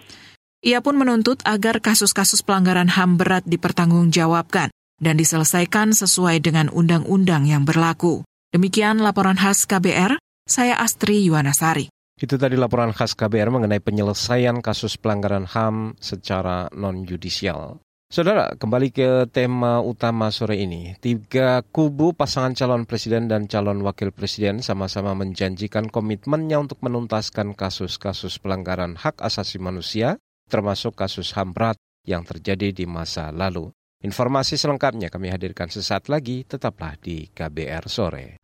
Ia 0.65 0.81
pun 0.81 0.97
menuntut 0.97 1.43
agar 1.45 1.83
kasus-kasus 1.83 2.41
pelanggaran 2.41 2.89
HAM 2.89 3.19
berat 3.19 3.43
dipertanggungjawabkan 3.45 4.71
dan 4.97 5.15
diselesaikan 5.19 5.91
sesuai 5.91 6.39
dengan 6.41 6.71
undang-undang 6.71 7.45
yang 7.45 7.67
berlaku. 7.67 8.23
Demikian 8.55 9.03
laporan 9.03 9.35
khas 9.35 9.67
KBR, 9.67 10.15
saya 10.47 10.79
Astri 10.79 11.27
Yuwanasari. 11.27 11.94
Itu 12.15 12.39
tadi 12.39 12.55
laporan 12.55 12.95
khas 12.95 13.11
KBR 13.11 13.51
mengenai 13.51 13.83
penyelesaian 13.83 14.63
kasus 14.63 14.95
pelanggaran 14.95 15.43
HAM 15.43 15.99
secara 15.99 16.71
non-judisial. 16.71 17.83
Saudara, 18.07 18.55
kembali 18.55 18.95
ke 18.95 19.27
tema 19.27 19.83
utama 19.83 20.31
sore 20.31 20.63
ini. 20.63 20.95
Tiga 21.03 21.59
kubu 21.59 22.15
pasangan 22.15 22.55
calon 22.55 22.87
presiden 22.87 23.27
dan 23.27 23.51
calon 23.51 23.83
wakil 23.83 24.15
presiden 24.15 24.63
sama-sama 24.63 25.11
menjanjikan 25.11 25.91
komitmennya 25.91 26.55
untuk 26.55 26.79
menuntaskan 26.79 27.51
kasus-kasus 27.51 28.39
pelanggaran 28.39 28.95
hak 28.95 29.19
asasi 29.19 29.59
manusia, 29.59 30.15
termasuk 30.47 30.95
kasus 30.95 31.35
HAM 31.35 31.51
berat 31.51 31.75
yang 32.07 32.23
terjadi 32.23 32.71
di 32.71 32.87
masa 32.87 33.35
lalu. 33.35 33.75
Informasi 34.07 34.55
selengkapnya 34.55 35.11
kami 35.11 35.35
hadirkan 35.35 35.67
sesaat 35.67 36.07
lagi, 36.07 36.47
tetaplah 36.47 36.95
di 36.95 37.27
KBR 37.27 37.91
Sore. 37.91 38.39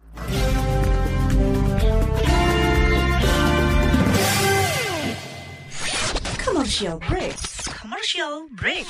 Commercial 6.62 7.02
break. 7.10 7.34
Commercial 7.74 8.34
break. 8.54 8.86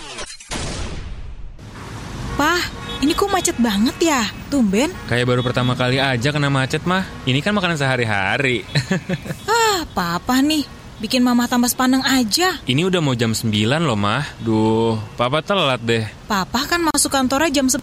Pah, 2.36 2.60
ini 3.00 3.16
kok 3.16 3.32
macet 3.32 3.56
banget 3.64 3.96
ya? 4.12 4.28
Tumben. 4.52 4.92
Kayak 5.08 5.32
baru 5.32 5.40
pertama 5.40 5.72
kali 5.80 5.96
aja 5.96 6.36
kena 6.36 6.52
macet 6.52 6.84
mah. 6.84 7.08
Ini 7.24 7.40
kan 7.40 7.56
makanan 7.56 7.80
sehari-hari. 7.80 8.68
ah, 9.48 9.88
papa 9.96 10.44
nih. 10.44 10.68
Bikin 11.00 11.24
mama 11.24 11.48
tambah 11.48 11.72
sepaneng 11.72 12.04
aja. 12.04 12.60
Ini 12.68 12.92
udah 12.92 13.00
mau 13.00 13.16
jam 13.16 13.32
9 13.32 13.48
loh, 13.88 13.96
mah. 13.96 14.28
Duh, 14.44 15.00
papa 15.16 15.40
telat 15.40 15.80
deh. 15.80 16.04
Papa 16.28 16.68
kan 16.68 16.84
masuk 16.92 17.08
kantornya 17.08 17.56
jam 17.56 17.72
10. 17.72 17.80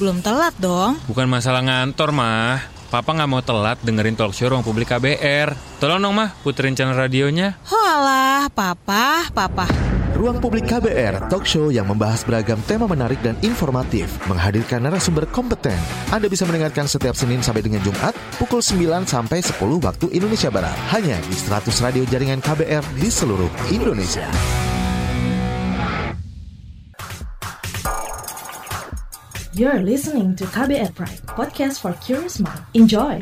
Belum 0.00 0.24
telat 0.24 0.56
dong. 0.56 0.96
Bukan 1.04 1.28
masalah 1.28 1.60
ngantor, 1.60 2.16
mah. 2.16 2.64
Papa 2.92 3.16
nggak 3.16 3.30
mau 3.32 3.40
telat 3.40 3.80
dengerin 3.80 4.12
talk 4.12 4.36
show 4.36 4.52
ruang 4.52 4.60
publik 4.60 4.92
KBR. 4.92 5.80
Tolong 5.80 5.96
dong, 5.96 6.12
mah, 6.12 6.36
puterin 6.44 6.76
channel 6.76 6.92
radionya. 6.92 7.56
Halah, 7.64 8.52
papa, 8.52 9.32
papa. 9.32 9.64
Ruang 10.12 10.44
Publik 10.44 10.68
KBR, 10.68 11.32
talk 11.32 11.48
show 11.48 11.72
yang 11.72 11.88
membahas 11.88 12.20
beragam 12.20 12.60
tema 12.68 12.84
menarik 12.84 13.16
dan 13.24 13.32
informatif, 13.40 14.12
menghadirkan 14.28 14.84
narasumber 14.84 15.24
kompeten. 15.32 15.80
Anda 16.12 16.28
bisa 16.28 16.44
mendengarkan 16.44 16.84
setiap 16.84 17.16
Senin 17.16 17.40
sampai 17.40 17.64
dengan 17.64 17.80
Jumat 17.80 18.12
pukul 18.36 18.60
9 18.60 19.08
sampai 19.08 19.40
10 19.40 19.56
waktu 19.80 20.12
Indonesia 20.12 20.52
Barat. 20.52 20.76
Hanya 20.92 21.16
di 21.24 21.32
100 21.32 21.72
radio 21.80 22.04
jaringan 22.04 22.44
KBR 22.44 22.84
di 23.00 23.08
seluruh 23.08 23.48
Indonesia. 23.72 24.28
You're 29.52 29.84
listening 29.84 30.32
to 30.40 30.48
KBR 30.48 30.96
Pride, 30.96 31.20
podcast 31.28 31.84
for 31.84 31.92
curious 32.00 32.40
mind. 32.40 32.64
Enjoy! 32.72 33.20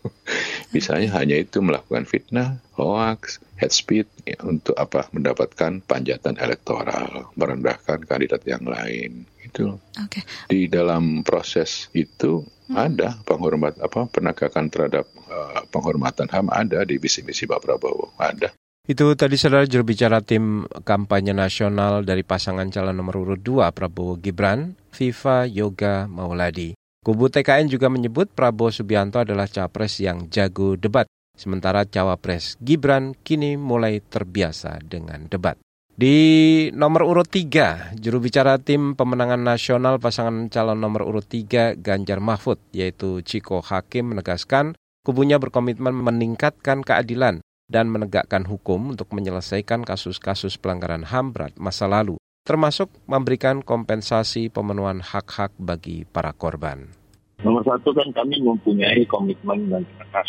Misalnya 0.71 1.19
hanya 1.19 1.35
itu 1.35 1.59
melakukan 1.59 2.07
fitnah, 2.07 2.63
hoax, 2.79 3.43
head 3.59 3.75
speed 3.75 4.07
ya, 4.23 4.39
untuk 4.47 4.79
apa? 4.79 5.11
Mendapatkan 5.11 5.83
panjatan 5.83 6.39
elektoral, 6.39 7.35
merendahkan 7.35 8.07
kandidat 8.07 8.47
yang 8.47 8.63
lain. 8.63 9.27
Itu. 9.43 9.83
Okay. 9.99 10.23
Di 10.47 10.71
dalam 10.71 11.27
proses 11.27 11.91
itu 11.91 12.47
hmm. 12.71 12.77
ada 12.79 13.19
penghormat 13.27 13.83
apa 13.83 14.07
penegakan 14.07 14.71
terhadap 14.71 15.11
uh, 15.27 15.67
penghormatan 15.75 16.31
HAM 16.31 16.55
ada 16.55 16.87
di 16.87 17.03
visi 17.03 17.27
misi 17.27 17.51
Pak 17.51 17.59
Prabowo 17.67 18.15
ada. 18.15 18.55
Itu 18.87 19.13
tadi 19.15 19.37
saudara 19.37 19.69
jurubicara 19.69 20.25
tim 20.25 20.67
kampanye 20.87 21.37
nasional 21.37 22.03
dari 22.07 22.25
pasangan 22.25 22.73
calon 22.73 22.97
nomor 22.97 23.23
urut 23.23 23.43
2 23.43 23.71
Prabowo 23.77 24.19
Gibran, 24.19 24.75
Viva 24.95 25.45
Yoga 25.47 26.07
Mauladi. 26.11 26.80
Kubu 27.11 27.27
TKN 27.27 27.67
juga 27.67 27.91
menyebut 27.91 28.31
Prabowo 28.31 28.71
Subianto 28.71 29.19
adalah 29.19 29.51
capres 29.51 29.99
yang 29.99 30.31
jago 30.31 30.79
debat, 30.79 31.11
sementara 31.35 31.83
cawapres 31.83 32.55
Gibran 32.63 33.19
kini 33.27 33.59
mulai 33.59 33.99
terbiasa 33.99 34.79
dengan 34.79 35.27
debat. 35.27 35.59
Di 35.91 36.71
nomor 36.71 37.11
urut 37.11 37.27
3, 37.27 37.99
juru 37.99 38.23
bicara 38.23 38.63
tim 38.63 38.95
pemenangan 38.95 39.43
nasional 39.43 39.99
pasangan 39.99 40.47
calon 40.55 40.79
nomor 40.79 41.03
urut 41.03 41.27
3 41.27 41.83
Ganjar 41.83 42.23
Mahfud, 42.23 42.63
yaitu 42.71 43.27
Ciko 43.27 43.59
Hakim 43.59 44.15
menegaskan 44.15 44.79
kubunya 45.03 45.43
berkomitmen 45.43 45.91
meningkatkan 45.91 46.87
keadilan 46.87 47.43
dan 47.67 47.91
menegakkan 47.91 48.47
hukum 48.47 48.95
untuk 48.95 49.11
menyelesaikan 49.11 49.83
kasus-kasus 49.83 50.63
pelanggaran 50.63 51.11
HAM 51.11 51.35
berat 51.35 51.59
masa 51.59 51.91
lalu 51.91 52.23
termasuk 52.47 52.87
memberikan 53.11 53.67
kompensasi 53.67 54.47
pemenuhan 54.47 55.03
hak-hak 55.03 55.51
bagi 55.59 56.07
para 56.07 56.31
korban. 56.31 57.00
Nomor 57.41 57.65
satu 57.65 57.97
kan 57.97 58.13
kami 58.13 58.37
mempunyai 58.45 59.01
komitmen 59.09 59.73
dan 59.73 59.83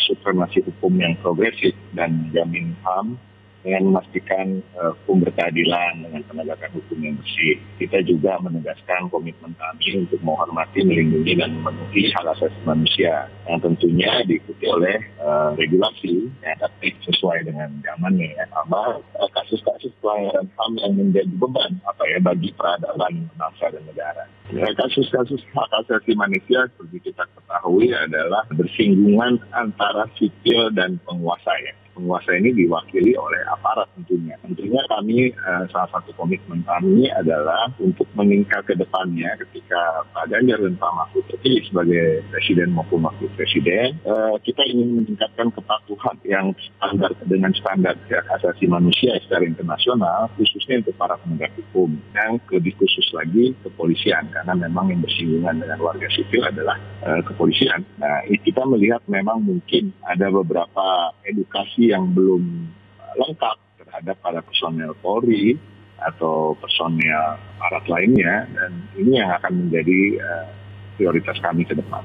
supremasi 0.08 0.64
hukum 0.64 0.96
yang 0.96 1.12
progresif 1.20 1.76
dan 1.92 2.32
jamin 2.32 2.72
HAM 2.80 3.20
dengan 3.62 3.94
memastikan 3.94 4.58
hukum 4.74 5.22
berkeadilan 5.22 6.02
dengan 6.02 6.22
penegakan 6.26 6.70
hukum 6.76 6.98
yang 6.98 7.14
bersih. 7.18 7.56
Kita 7.78 7.98
juga 8.02 8.38
menegaskan 8.42 9.08
komitmen 9.08 9.54
kami 9.54 10.02
untuk 10.02 10.20
menghormati, 10.22 10.82
melindungi, 10.82 11.38
dan 11.38 11.54
memenuhi 11.62 12.10
hak 12.14 12.26
asasi 12.36 12.58
manusia 12.66 13.30
yang 13.46 13.58
tentunya 13.62 14.10
diikuti 14.26 14.66
oleh 14.66 14.98
uh, 15.22 15.54
regulasi 15.54 16.26
yang 16.42 16.58
tapi 16.58 16.90
sesuai 17.06 17.46
dengan 17.46 17.70
zamannya. 17.86 18.34
Ya. 18.34 18.44
Sama 18.50 18.98
uh, 18.98 19.30
kasus-kasus 19.32 19.94
pelanggaran 20.02 20.46
HAM 20.58 20.72
yang 20.82 20.92
menjadi 20.98 21.32
beban 21.38 21.72
apa 21.86 22.02
ya 22.10 22.18
bagi 22.18 22.50
peradaban 22.58 23.30
bangsa 23.38 23.70
dan 23.70 23.82
negara. 23.86 24.24
Ya, 24.52 24.68
kasus-kasus 24.76 25.40
hak 25.54 25.70
asasi 25.86 26.12
manusia 26.18 26.66
seperti 26.74 27.08
kita 27.08 27.24
ketahui 27.38 27.88
adalah 27.94 28.44
bersinggungan 28.52 29.40
antara 29.54 30.04
sipil 30.18 30.68
dan 30.74 30.98
penguasa 31.06 31.54
ya 31.62 31.72
penguasa 31.92 32.32
ini 32.36 32.50
diwakili 32.56 33.12
oleh 33.16 33.40
aparat 33.48 33.88
tentunya. 33.96 34.34
Tentunya 34.40 34.80
kami 34.88 35.30
uh, 35.36 35.64
salah 35.70 35.88
satu 35.92 36.10
komitmen 36.16 36.64
kami 36.64 37.08
adalah 37.12 37.68
untuk 37.78 38.08
meningkat 38.16 38.64
ke 38.64 38.74
depannya 38.76 39.36
ketika 39.46 40.06
Pak 40.12 40.32
Ganjar 40.32 40.58
dan 40.60 40.74
Pak 40.80 40.92
Mahfud 40.92 41.24
terpilih 41.28 41.62
sebagai 41.68 42.24
presiden 42.32 42.72
maupun 42.72 43.04
wakil 43.04 43.28
presiden, 43.36 44.00
uh, 44.08 44.36
kita 44.40 44.64
ingin 44.68 45.04
meningkatkan 45.04 45.52
kepatuhan 45.52 46.16
yang 46.24 46.46
standar 46.58 47.12
dengan 47.28 47.52
standar 47.56 47.94
hak 48.08 48.26
asasi 48.40 48.68
manusia 48.68 49.16
secara 49.24 49.44
internasional, 49.44 50.28
khususnya 50.36 50.80
untuk 50.80 50.96
para 50.96 51.16
penegak 51.20 51.52
hukum. 51.58 51.96
Yang 52.12 52.32
lebih 52.52 52.72
khusus 52.80 53.06
lagi 53.16 53.52
kepolisian, 53.64 54.28
karena 54.32 54.52
memang 54.56 54.92
yang 54.92 55.00
bersinggungan 55.04 55.60
dengan 55.60 55.78
warga 55.80 56.08
sipil 56.12 56.44
adalah 56.44 56.76
uh, 57.04 57.20
kepolisian. 57.24 57.84
Nah, 58.00 58.24
kita 58.28 58.62
melihat 58.64 59.02
memang 59.08 59.42
mungkin 59.42 59.92
ada 60.06 60.28
beberapa 60.30 61.14
edukasi 61.26 61.81
yang 61.90 62.14
belum 62.14 62.68
lengkap 63.18 63.56
terhadap 63.82 64.16
para 64.22 64.40
personel 64.44 64.94
Polri 65.02 65.58
atau 65.98 66.54
personel 66.58 67.38
aparat 67.58 67.86
lainnya 67.86 68.46
dan 68.54 68.72
ini 68.98 69.18
yang 69.22 69.30
akan 69.38 69.66
menjadi 69.66 70.18
uh, 70.18 70.46
prioritas 70.98 71.38
kami 71.42 71.62
ke 71.66 71.74
depan. 71.78 72.02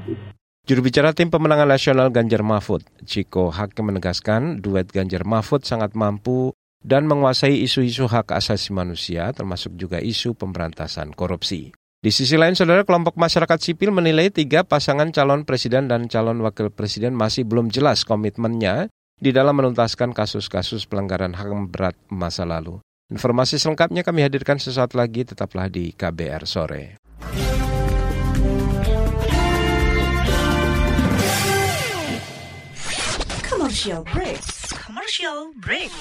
Juru 0.67 0.83
bicara 0.83 1.15
tim 1.15 1.31
pemenangan 1.31 1.69
nasional 1.69 2.11
Ganjar 2.11 2.43
Mahfud, 2.43 2.83
Ciko 3.07 3.55
Hakim 3.55 3.87
menegaskan 3.87 4.59
duet 4.59 4.91
Ganjar 4.91 5.23
Mahfud 5.23 5.63
sangat 5.63 5.95
mampu 5.95 6.51
dan 6.83 7.07
menguasai 7.07 7.63
isu-isu 7.63 8.05
hak 8.05 8.35
asasi 8.35 8.75
manusia 8.75 9.31
termasuk 9.31 9.79
juga 9.79 10.03
isu 10.03 10.35
pemberantasan 10.35 11.15
korupsi. 11.15 11.71
Di 11.97 12.13
sisi 12.13 12.37
lain, 12.37 12.53
saudara 12.53 12.85
kelompok 12.85 13.17
masyarakat 13.17 13.57
sipil 13.57 13.89
menilai 13.89 14.29
tiga 14.29 14.61
pasangan 14.61 15.09
calon 15.09 15.49
presiden 15.49 15.89
dan 15.89 16.05
calon 16.05 16.45
wakil 16.45 16.69
presiden 16.69 17.17
masih 17.17 17.41
belum 17.41 17.73
jelas 17.73 18.05
komitmennya 18.05 18.93
di 19.17 19.33
dalam 19.33 19.57
menuntaskan 19.57 20.13
kasus-kasus 20.13 20.85
pelanggaran 20.85 21.33
HAM 21.33 21.73
berat 21.73 21.97
masa 22.13 22.45
lalu. 22.45 22.77
Informasi 23.09 23.57
selengkapnya 23.57 24.05
kami 24.05 24.21
hadirkan 24.21 24.61
sesaat 24.61 24.93
lagi, 24.93 25.25
tetaplah 25.25 25.71
di 25.71 25.95
KBR 25.95 26.43
Sore. 26.45 27.01
Commercial 33.47 34.03
break. 34.05 34.41
Commercial 34.85 35.37
break. 35.57 35.91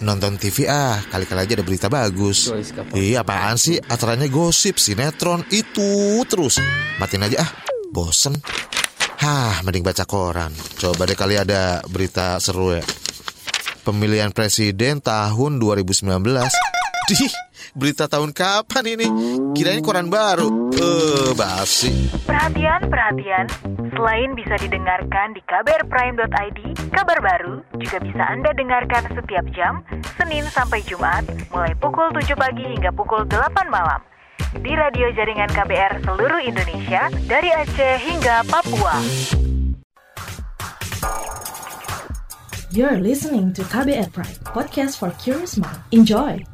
Nonton 0.00 0.38
TV 0.38 0.70
ah, 0.70 1.02
kali-kali 1.10 1.40
aja 1.42 1.52
ada 1.58 1.66
berita 1.66 1.88
bagus. 1.90 2.54
Iya 2.94 3.26
apaan 3.26 3.58
sih? 3.58 3.82
Acaranya 3.82 4.30
gosip, 4.30 4.78
sinetron, 4.78 5.42
itu 5.50 6.22
terus. 6.30 6.62
Matiin 7.02 7.26
aja 7.26 7.42
ah, 7.42 7.50
bosen. 7.90 8.38
Hah, 9.24 9.64
mending 9.64 9.80
baca 9.80 10.04
koran. 10.04 10.52
Coba 10.76 11.08
deh 11.08 11.16
kali 11.16 11.40
ada 11.40 11.80
berita 11.88 12.36
seru 12.44 12.76
ya. 12.76 12.84
Pemilihan 13.80 14.28
presiden 14.36 15.00
tahun 15.00 15.56
2019. 15.56 16.12
Dih, 17.08 17.32
berita 17.72 18.04
tahun 18.04 18.36
kapan 18.36 18.84
ini? 18.84 19.08
Kirain 19.56 19.80
koran 19.80 20.12
baru. 20.12 20.68
Eh, 20.76 21.32
basi. 21.32 22.12
Perhatian, 22.28 22.84
perhatian. 22.92 23.48
Selain 23.96 24.36
bisa 24.36 24.60
didengarkan 24.60 25.32
di 25.32 25.40
kbrprime.id, 25.48 26.60
kabar 26.92 27.18
baru 27.24 27.64
juga 27.80 28.04
bisa 28.04 28.28
Anda 28.28 28.52
dengarkan 28.52 29.08
setiap 29.08 29.48
jam, 29.56 29.80
Senin 30.20 30.44
sampai 30.52 30.84
Jumat, 30.84 31.24
mulai 31.48 31.72
pukul 31.80 32.12
7 32.12 32.28
pagi 32.36 32.76
hingga 32.76 32.92
pukul 32.92 33.24
8 33.24 33.72
malam 33.72 34.04
di 34.62 34.72
radio 34.76 35.10
jaringan 35.10 35.50
KBR 35.50 36.06
seluruh 36.06 36.40
Indonesia 36.44 37.10
dari 37.26 37.50
Aceh 37.50 37.98
hingga 37.98 38.46
Papua. 38.46 38.96
You're 42.74 42.98
listening 42.98 43.54
to 43.54 43.62
KBR 43.62 44.10
Pride, 44.10 44.38
podcast 44.50 44.98
for 44.98 45.14
curious 45.22 45.54
mind. 45.58 45.78
Enjoy! 45.94 46.53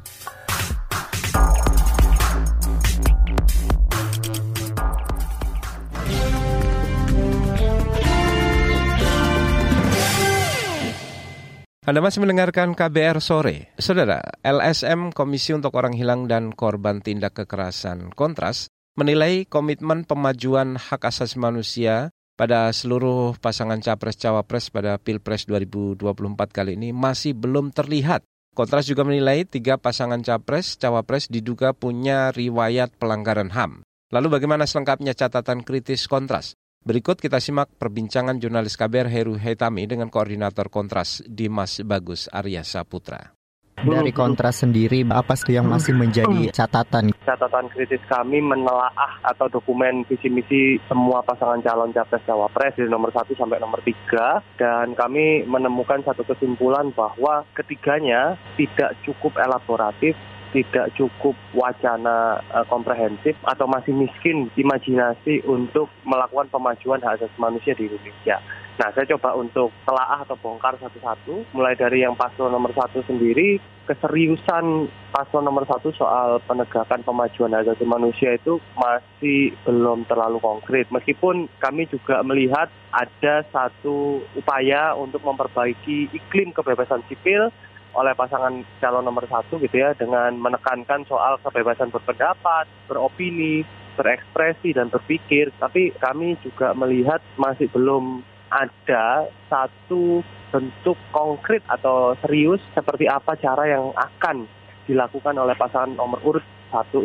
Anda 11.81 12.05
masih 12.05 12.21
mendengarkan 12.21 12.77
KBR 12.77 13.25
sore. 13.25 13.73
Saudara, 13.81 14.21
LSM 14.45 15.17
Komisi 15.17 15.57
untuk 15.57 15.73
Orang 15.81 15.97
Hilang 15.97 16.29
dan 16.29 16.53
Korban 16.53 17.01
Tindak 17.01 17.41
Kekerasan 17.41 18.13
Kontras 18.13 18.69
menilai 19.01 19.49
komitmen 19.49 20.05
pemajuan 20.05 20.77
hak 20.77 21.09
asasi 21.09 21.41
manusia 21.41 22.13
pada 22.37 22.69
seluruh 22.77 23.33
pasangan 23.41 23.81
capres-cawapres 23.81 24.69
pada 24.69 25.01
Pilpres 25.01 25.49
2024 25.49 26.05
kali 26.53 26.77
ini 26.77 26.93
masih 26.93 27.33
belum 27.33 27.73
terlihat. 27.73 28.29
Kontras 28.53 28.85
juga 28.85 29.09
menilai 29.09 29.49
tiga 29.49 29.81
pasangan 29.81 30.21
capres-cawapres 30.21 31.33
diduga 31.33 31.73
punya 31.73 32.29
riwayat 32.29 32.93
pelanggaran 33.01 33.57
HAM. 33.57 33.81
Lalu 34.13 34.29
bagaimana 34.37 34.69
selengkapnya 34.69 35.17
catatan 35.17 35.65
kritis 35.65 36.05
Kontras? 36.05 36.53
Berikut 36.81 37.21
kita 37.21 37.45
simak 37.45 37.69
perbincangan 37.77 38.41
jurnalis 38.41 38.73
KBR 38.73 39.13
Heru 39.13 39.37
Hetami 39.37 39.85
dengan 39.85 40.09
koordinator 40.09 40.73
Kontras 40.73 41.21
Dimas 41.29 41.77
Bagus 41.85 42.25
Arya 42.33 42.65
Saputra. 42.65 43.37
Dari 43.85 44.09
Kontras 44.17 44.65
sendiri, 44.65 45.05
apa 45.05 45.37
sih 45.37 45.61
yang 45.61 45.69
masih 45.69 45.93
menjadi 45.93 46.49
catatan? 46.49 47.13
Catatan 47.21 47.69
kritis 47.69 48.01
kami 48.09 48.41
menelaah 48.41 49.21
atau 49.29 49.53
dokumen 49.53 50.09
visi 50.09 50.33
misi 50.33 50.81
semua 50.89 51.21
pasangan 51.21 51.61
calon 51.61 51.93
capres 51.93 52.25
cawapres 52.25 52.73
dari 52.73 52.89
nomor 52.89 53.13
1 53.13 53.29
sampai 53.29 53.61
nomor 53.61 53.85
3 53.85 54.41
dan 54.57 54.97
kami 54.97 55.45
menemukan 55.45 56.01
satu 56.01 56.25
kesimpulan 56.25 56.97
bahwa 56.97 57.45
ketiganya 57.53 58.41
tidak 58.57 58.97
cukup 59.05 59.37
elaboratif 59.37 60.17
tidak 60.51 60.91
cukup 60.99 61.35
wacana 61.55 62.43
uh, 62.51 62.67
komprehensif 62.67 63.39
atau 63.47 63.67
masih 63.71 63.95
miskin 63.95 64.51
imajinasi 64.59 65.43
untuk 65.47 65.91
melakukan 66.03 66.51
pemajuan 66.51 67.03
hak 67.03 67.23
asasi 67.23 67.37
manusia 67.39 67.73
di 67.75 67.87
Indonesia. 67.87 68.43
Nah, 68.81 68.89
saya 68.97 69.05
coba 69.13 69.37
untuk 69.37 69.69
telaah 69.85 70.25
atau 70.25 70.41
bongkar 70.41 70.73
satu-satu, 70.81 71.53
mulai 71.53 71.77
dari 71.77 72.01
yang 72.01 72.17
paslon 72.17 72.49
nomor 72.49 72.73
satu 72.73 73.05
sendiri, 73.05 73.61
keseriusan 73.85 74.89
paslon 75.13 75.45
nomor 75.45 75.69
satu 75.69 75.93
soal 75.93 76.41
penegakan 76.49 77.05
pemajuan 77.05 77.53
hak 77.53 77.69
asasi 77.69 77.85
manusia 77.85 78.41
itu 78.41 78.57
masih 78.81 79.53
belum 79.69 80.09
terlalu 80.09 80.41
konkret. 80.41 80.89
Meskipun 80.89 81.53
kami 81.61 81.93
juga 81.93 82.25
melihat 82.25 82.73
ada 82.89 83.45
satu 83.53 84.25
upaya 84.33 84.97
untuk 84.97 85.21
memperbaiki 85.29 86.09
iklim 86.17 86.57
kebebasan 86.57 87.05
sipil 87.05 87.53
oleh 87.95 88.15
pasangan 88.15 88.63
calon 88.79 89.03
nomor 89.03 89.27
satu 89.27 89.59
gitu 89.59 89.83
ya 89.83 89.95
dengan 89.99 90.35
menekankan 90.39 91.03
soal 91.11 91.39
kebebasan 91.43 91.91
berpendapat, 91.91 92.71
beropini, 92.87 93.67
berekspresi 93.99 94.75
dan 94.75 94.89
berpikir. 94.89 95.51
Tapi 95.59 95.95
kami 95.99 96.39
juga 96.43 96.71
melihat 96.75 97.19
masih 97.35 97.67
belum 97.71 98.23
ada 98.51 99.31
satu 99.47 100.23
bentuk 100.51 100.99
konkret 101.15 101.63
atau 101.71 102.19
serius 102.19 102.59
seperti 102.75 103.07
apa 103.07 103.39
cara 103.39 103.71
yang 103.71 103.95
akan 103.95 104.51
dilakukan 104.91 105.39
oleh 105.39 105.55
pasangan 105.55 105.95
nomor 105.95 106.19
urut 106.27 106.43
101 106.75 106.99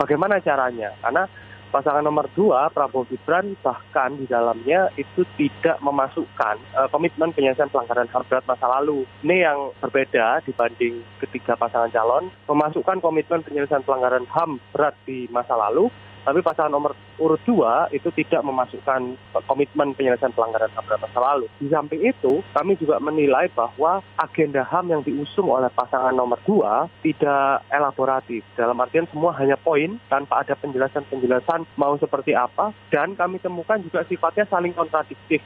bagaimana 0.00 0.40
caranya 0.40 0.96
karena 1.04 1.28
Pasangan 1.72 2.04
nomor 2.04 2.28
dua, 2.36 2.68
Prabowo 2.68 3.08
Gibran, 3.08 3.56
bahkan 3.64 4.12
di 4.20 4.28
dalamnya 4.28 4.92
itu 5.00 5.24
tidak 5.40 5.80
memasukkan 5.80 6.60
uh, 6.76 6.84
komitmen 6.92 7.32
penyelesaian 7.32 7.72
pelanggaran 7.72 8.12
HAM 8.12 8.28
berat 8.28 8.44
masa 8.44 8.68
lalu. 8.68 9.08
Ini 9.24 9.36
yang 9.48 9.72
berbeda 9.80 10.44
dibanding 10.44 11.00
ketiga 11.24 11.56
pasangan 11.56 11.88
calon, 11.88 12.28
memasukkan 12.44 13.00
komitmen 13.00 13.40
penyelesaian 13.40 13.88
pelanggaran 13.88 14.28
HAM 14.28 14.60
berat 14.68 14.92
di 15.08 15.24
masa 15.32 15.56
lalu, 15.56 15.88
tapi 16.22 16.38
pasangan 16.40 16.70
nomor 16.70 16.94
urut 17.18 17.42
dua 17.42 17.90
itu 17.90 18.08
tidak 18.14 18.46
memasukkan 18.46 19.18
komitmen 19.46 19.94
penyelesaian 19.98 20.30
pelanggaran 20.34 20.70
HAM 20.70 20.86
berat 20.86 21.02
masa 21.02 21.18
lalu. 21.18 21.46
Di 21.58 21.66
samping 21.66 22.02
itu, 22.02 22.42
kami 22.54 22.78
juga 22.78 23.02
menilai 23.02 23.50
bahwa 23.50 24.02
agenda 24.18 24.62
HAM 24.62 24.90
yang 24.90 25.02
diusung 25.02 25.50
oleh 25.50 25.68
pasangan 25.74 26.14
nomor 26.14 26.38
dua 26.46 26.86
tidak 27.02 27.66
elaboratif. 27.70 28.46
Dalam 28.54 28.78
artian 28.78 29.10
semua 29.10 29.34
hanya 29.42 29.58
poin 29.58 29.98
tanpa 30.06 30.46
ada 30.46 30.54
penjelasan-penjelasan 30.54 31.66
mau 31.74 31.98
seperti 31.98 32.38
apa. 32.38 32.70
Dan 32.90 33.18
kami 33.18 33.42
temukan 33.42 33.82
juga 33.82 34.06
sifatnya 34.06 34.46
saling 34.46 34.74
kontradiktif. 34.74 35.42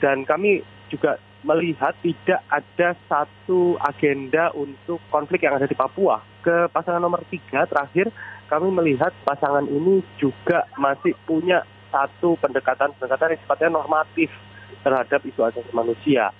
Dan 0.00 0.24
kami 0.24 0.64
juga 0.88 1.20
melihat 1.44 1.92
tidak 2.00 2.40
ada 2.48 2.96
satu 3.06 3.76
agenda 3.76 4.48
untuk 4.56 4.98
konflik 5.12 5.44
yang 5.44 5.60
ada 5.60 5.68
di 5.68 5.76
Papua. 5.76 6.24
Ke 6.40 6.68
pasangan 6.72 7.00
nomor 7.00 7.20
tiga 7.28 7.68
terakhir, 7.68 8.08
kami 8.54 8.70
melihat 8.70 9.10
pasangan 9.26 9.66
ini 9.66 9.98
juga 10.14 10.62
masih 10.78 11.10
punya 11.26 11.66
satu 11.90 12.38
pendekatan-pendekatan 12.38 13.34
yang 13.34 13.40
sifatnya 13.42 13.70
normatif 13.74 14.30
terhadap 14.86 15.18
isu 15.26 15.42
asasi 15.42 15.74
manusia. 15.74 16.30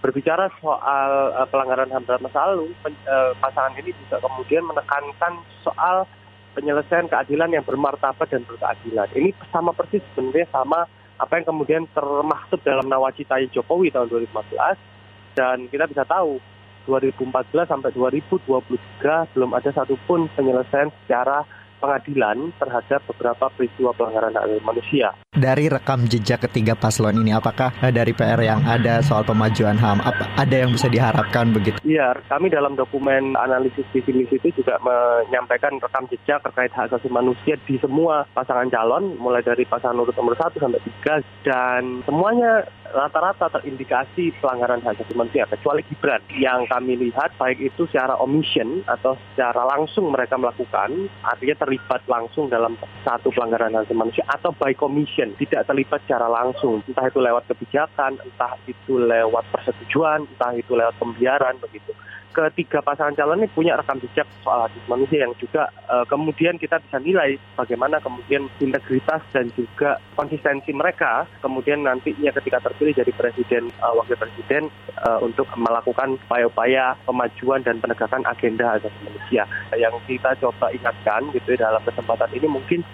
Berbicara 0.00 0.48
soal 0.64 1.36
uh, 1.36 1.44
pelanggaran 1.52 1.92
HAM 1.92 2.08
berat 2.08 2.24
masa 2.24 2.48
lalu, 2.48 2.72
uh, 2.88 3.36
pasangan 3.36 3.76
ini 3.76 3.92
juga 3.92 4.16
kemudian 4.24 4.64
menekankan 4.64 5.44
soal 5.60 6.08
penyelesaian 6.56 7.10
keadilan 7.12 7.52
yang 7.52 7.64
bermartabat 7.68 8.32
dan 8.32 8.48
berkeadilan. 8.48 9.12
Ini 9.12 9.36
sama 9.52 9.76
persis 9.76 10.00
sebenarnya 10.14 10.48
sama 10.48 10.88
apa 11.20 11.32
yang 11.36 11.46
kemudian 11.52 11.82
termaktub 11.92 12.62
dalam 12.64 12.88
nawacita 12.88 13.36
Jokowi 13.52 13.92
tahun 13.92 14.08
2015 14.08 15.36
dan 15.36 15.68
kita 15.68 15.84
bisa 15.90 16.06
tahu 16.08 16.40
2014 16.88 17.68
sampai 17.68 17.90
2023 17.92 19.34
belum 19.36 19.50
ada 19.52 19.70
satupun 19.74 20.32
penyelesaian 20.32 20.88
secara 21.04 21.44
pengadilan 21.78 22.50
terhadap 22.58 23.00
beberapa 23.06 23.50
peristiwa 23.54 23.94
pelanggaran 23.94 24.34
hak 24.34 24.44
asasi 24.44 24.62
manusia. 24.66 25.08
Dari 25.38 25.70
rekam 25.70 26.02
jejak 26.10 26.50
ketiga 26.50 26.74
paslon 26.74 27.22
ini, 27.22 27.30
apakah 27.30 27.70
eh, 27.78 27.94
dari 27.94 28.10
PR 28.10 28.42
yang 28.42 28.58
ada 28.66 28.98
soal 29.06 29.22
pemajuan 29.22 29.78
HAM, 29.78 30.02
apa 30.02 30.26
ada 30.34 30.66
yang 30.66 30.74
bisa 30.74 30.90
diharapkan 30.90 31.54
begitu? 31.54 31.78
Iya, 31.86 32.18
kami 32.26 32.50
dalam 32.50 32.74
dokumen 32.74 33.38
analisis 33.38 33.86
visi 33.94 34.10
misi 34.10 34.34
itu 34.42 34.50
juga 34.58 34.82
menyampaikan 34.82 35.78
rekam 35.78 36.10
jejak 36.10 36.42
terkait 36.42 36.74
hak 36.74 36.90
asasi 36.90 37.06
manusia 37.06 37.54
di 37.70 37.78
semua 37.78 38.26
pasangan 38.34 38.66
calon, 38.66 39.14
mulai 39.22 39.38
dari 39.46 39.62
pasangan 39.62 40.02
urut 40.02 40.18
nomor 40.18 40.34
1 40.34 40.58
sampai 40.58 40.82
3, 41.06 41.22
dan 41.46 42.02
semuanya 42.02 42.66
rata-rata 42.88 43.52
terindikasi 43.60 44.32
pelanggaran 44.40 44.80
hak 44.80 44.96
asasi 44.96 45.12
manusia 45.12 45.44
kecuali 45.44 45.84
Gibran 45.86 46.24
yang 46.40 46.64
kami 46.66 46.96
lihat 46.96 47.36
baik 47.36 47.60
itu 47.60 47.84
secara 47.92 48.16
omission 48.16 48.80
atau 48.88 49.14
secara 49.32 49.68
langsung 49.68 50.08
mereka 50.08 50.40
melakukan 50.40 51.08
artinya 51.20 51.56
terlibat 51.60 52.00
langsung 52.08 52.48
dalam 52.48 52.80
satu 53.04 53.28
pelanggaran 53.30 53.76
hak 53.76 53.86
asasi 53.86 53.94
manusia 53.96 54.24
atau 54.32 54.50
by 54.56 54.72
commission 54.72 55.27
tidak 55.36 55.66
terlibat 55.68 56.00
secara 56.06 56.30
langsung. 56.30 56.80
Entah 56.86 57.06
itu 57.10 57.20
lewat 57.20 57.44
kebijakan 57.50 58.16
entah 58.22 58.52
itu 58.64 58.96
lewat 58.96 59.44
persetujuan 59.52 60.24
entah 60.24 60.52
itu 60.54 60.72
lewat 60.72 60.94
pembiaran 60.96 61.58
begitu. 61.60 61.92
Ketiga 62.28 62.78
pasangan 62.84 63.18
calon 63.18 63.42
ini 63.42 63.50
punya 63.50 63.74
rekam 63.74 63.98
jejak 63.98 64.28
soal 64.46 64.62
hak 64.62 64.70
manusia 64.86 65.26
yang 65.26 65.34
juga 65.42 65.74
uh, 65.90 66.06
kemudian 66.06 66.54
kita 66.54 66.78
bisa 66.78 67.00
nilai 67.02 67.34
bagaimana 67.58 67.98
kemudian 67.98 68.46
integritas 68.62 69.24
dan 69.34 69.50
juga 69.58 69.98
konsistensi 70.14 70.70
mereka. 70.70 71.26
Kemudian 71.42 71.82
nantinya 71.82 72.30
ketika 72.38 72.62
terpilih 72.62 72.94
jadi 72.94 73.10
presiden 73.16 73.74
uh, 73.82 73.90
wakil 73.96 74.14
presiden 74.14 74.70
uh, 75.02 75.18
untuk 75.18 75.50
melakukan 75.58 76.14
upaya-upaya 76.28 76.94
pemajuan 77.02 77.64
dan 77.66 77.82
penegakan 77.82 78.22
agenda 78.28 78.76
hak 78.76 78.86
manusia. 79.02 79.42
Yang 79.74 79.98
kita 80.06 80.38
coba 80.38 80.70
ingatkan 80.70 81.32
gitu 81.34 81.58
ya, 81.58 81.66
dalam 81.66 81.82
kesempatan 81.82 82.30
ini 82.38 82.46
mungkin 82.46 82.86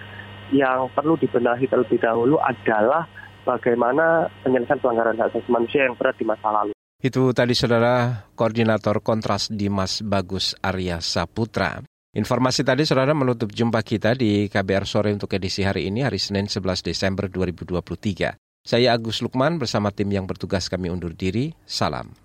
yang 0.53 0.91
perlu 0.93 1.17
dibenahi 1.17 1.65
terlebih 1.65 1.97
dahulu 1.97 2.37
adalah 2.41 3.07
bagaimana 3.45 4.27
penyelesaian 4.41 4.81
pelanggaran 4.81 5.17
hak 5.21 5.31
asasi 5.31 5.49
manusia 5.49 5.85
yang 5.85 5.95
berat 5.95 6.17
di 6.17 6.25
masa 6.25 6.49
lalu. 6.49 6.73
Itu 7.01 7.29
tadi 7.37 7.53
saudara 7.53 8.25
koordinator 8.33 9.05
kontras 9.05 9.53
Dimas 9.53 10.01
Bagus 10.01 10.57
Arya 10.65 10.99
Saputra. 10.99 11.85
Informasi 12.15 12.63
tadi 12.63 12.87
saudara 12.87 13.11
menutup 13.11 13.51
jumpa 13.51 13.83
kita 13.83 14.15
di 14.15 14.47
KBR 14.47 14.87
sore 14.87 15.11
untuk 15.11 15.29
edisi 15.35 15.61
hari 15.67 15.91
ini 15.91 16.01
hari 16.01 16.17
Senin 16.17 16.47
11 16.47 16.81
Desember 16.81 17.27
2023. 17.27 18.39
Saya 18.65 18.97
Agus 18.97 19.21
Lukman 19.21 19.61
bersama 19.61 19.93
tim 19.93 20.09
yang 20.09 20.25
bertugas 20.25 20.71
kami 20.71 20.89
undur 20.89 21.13
diri. 21.13 21.53
Salam. 21.69 22.24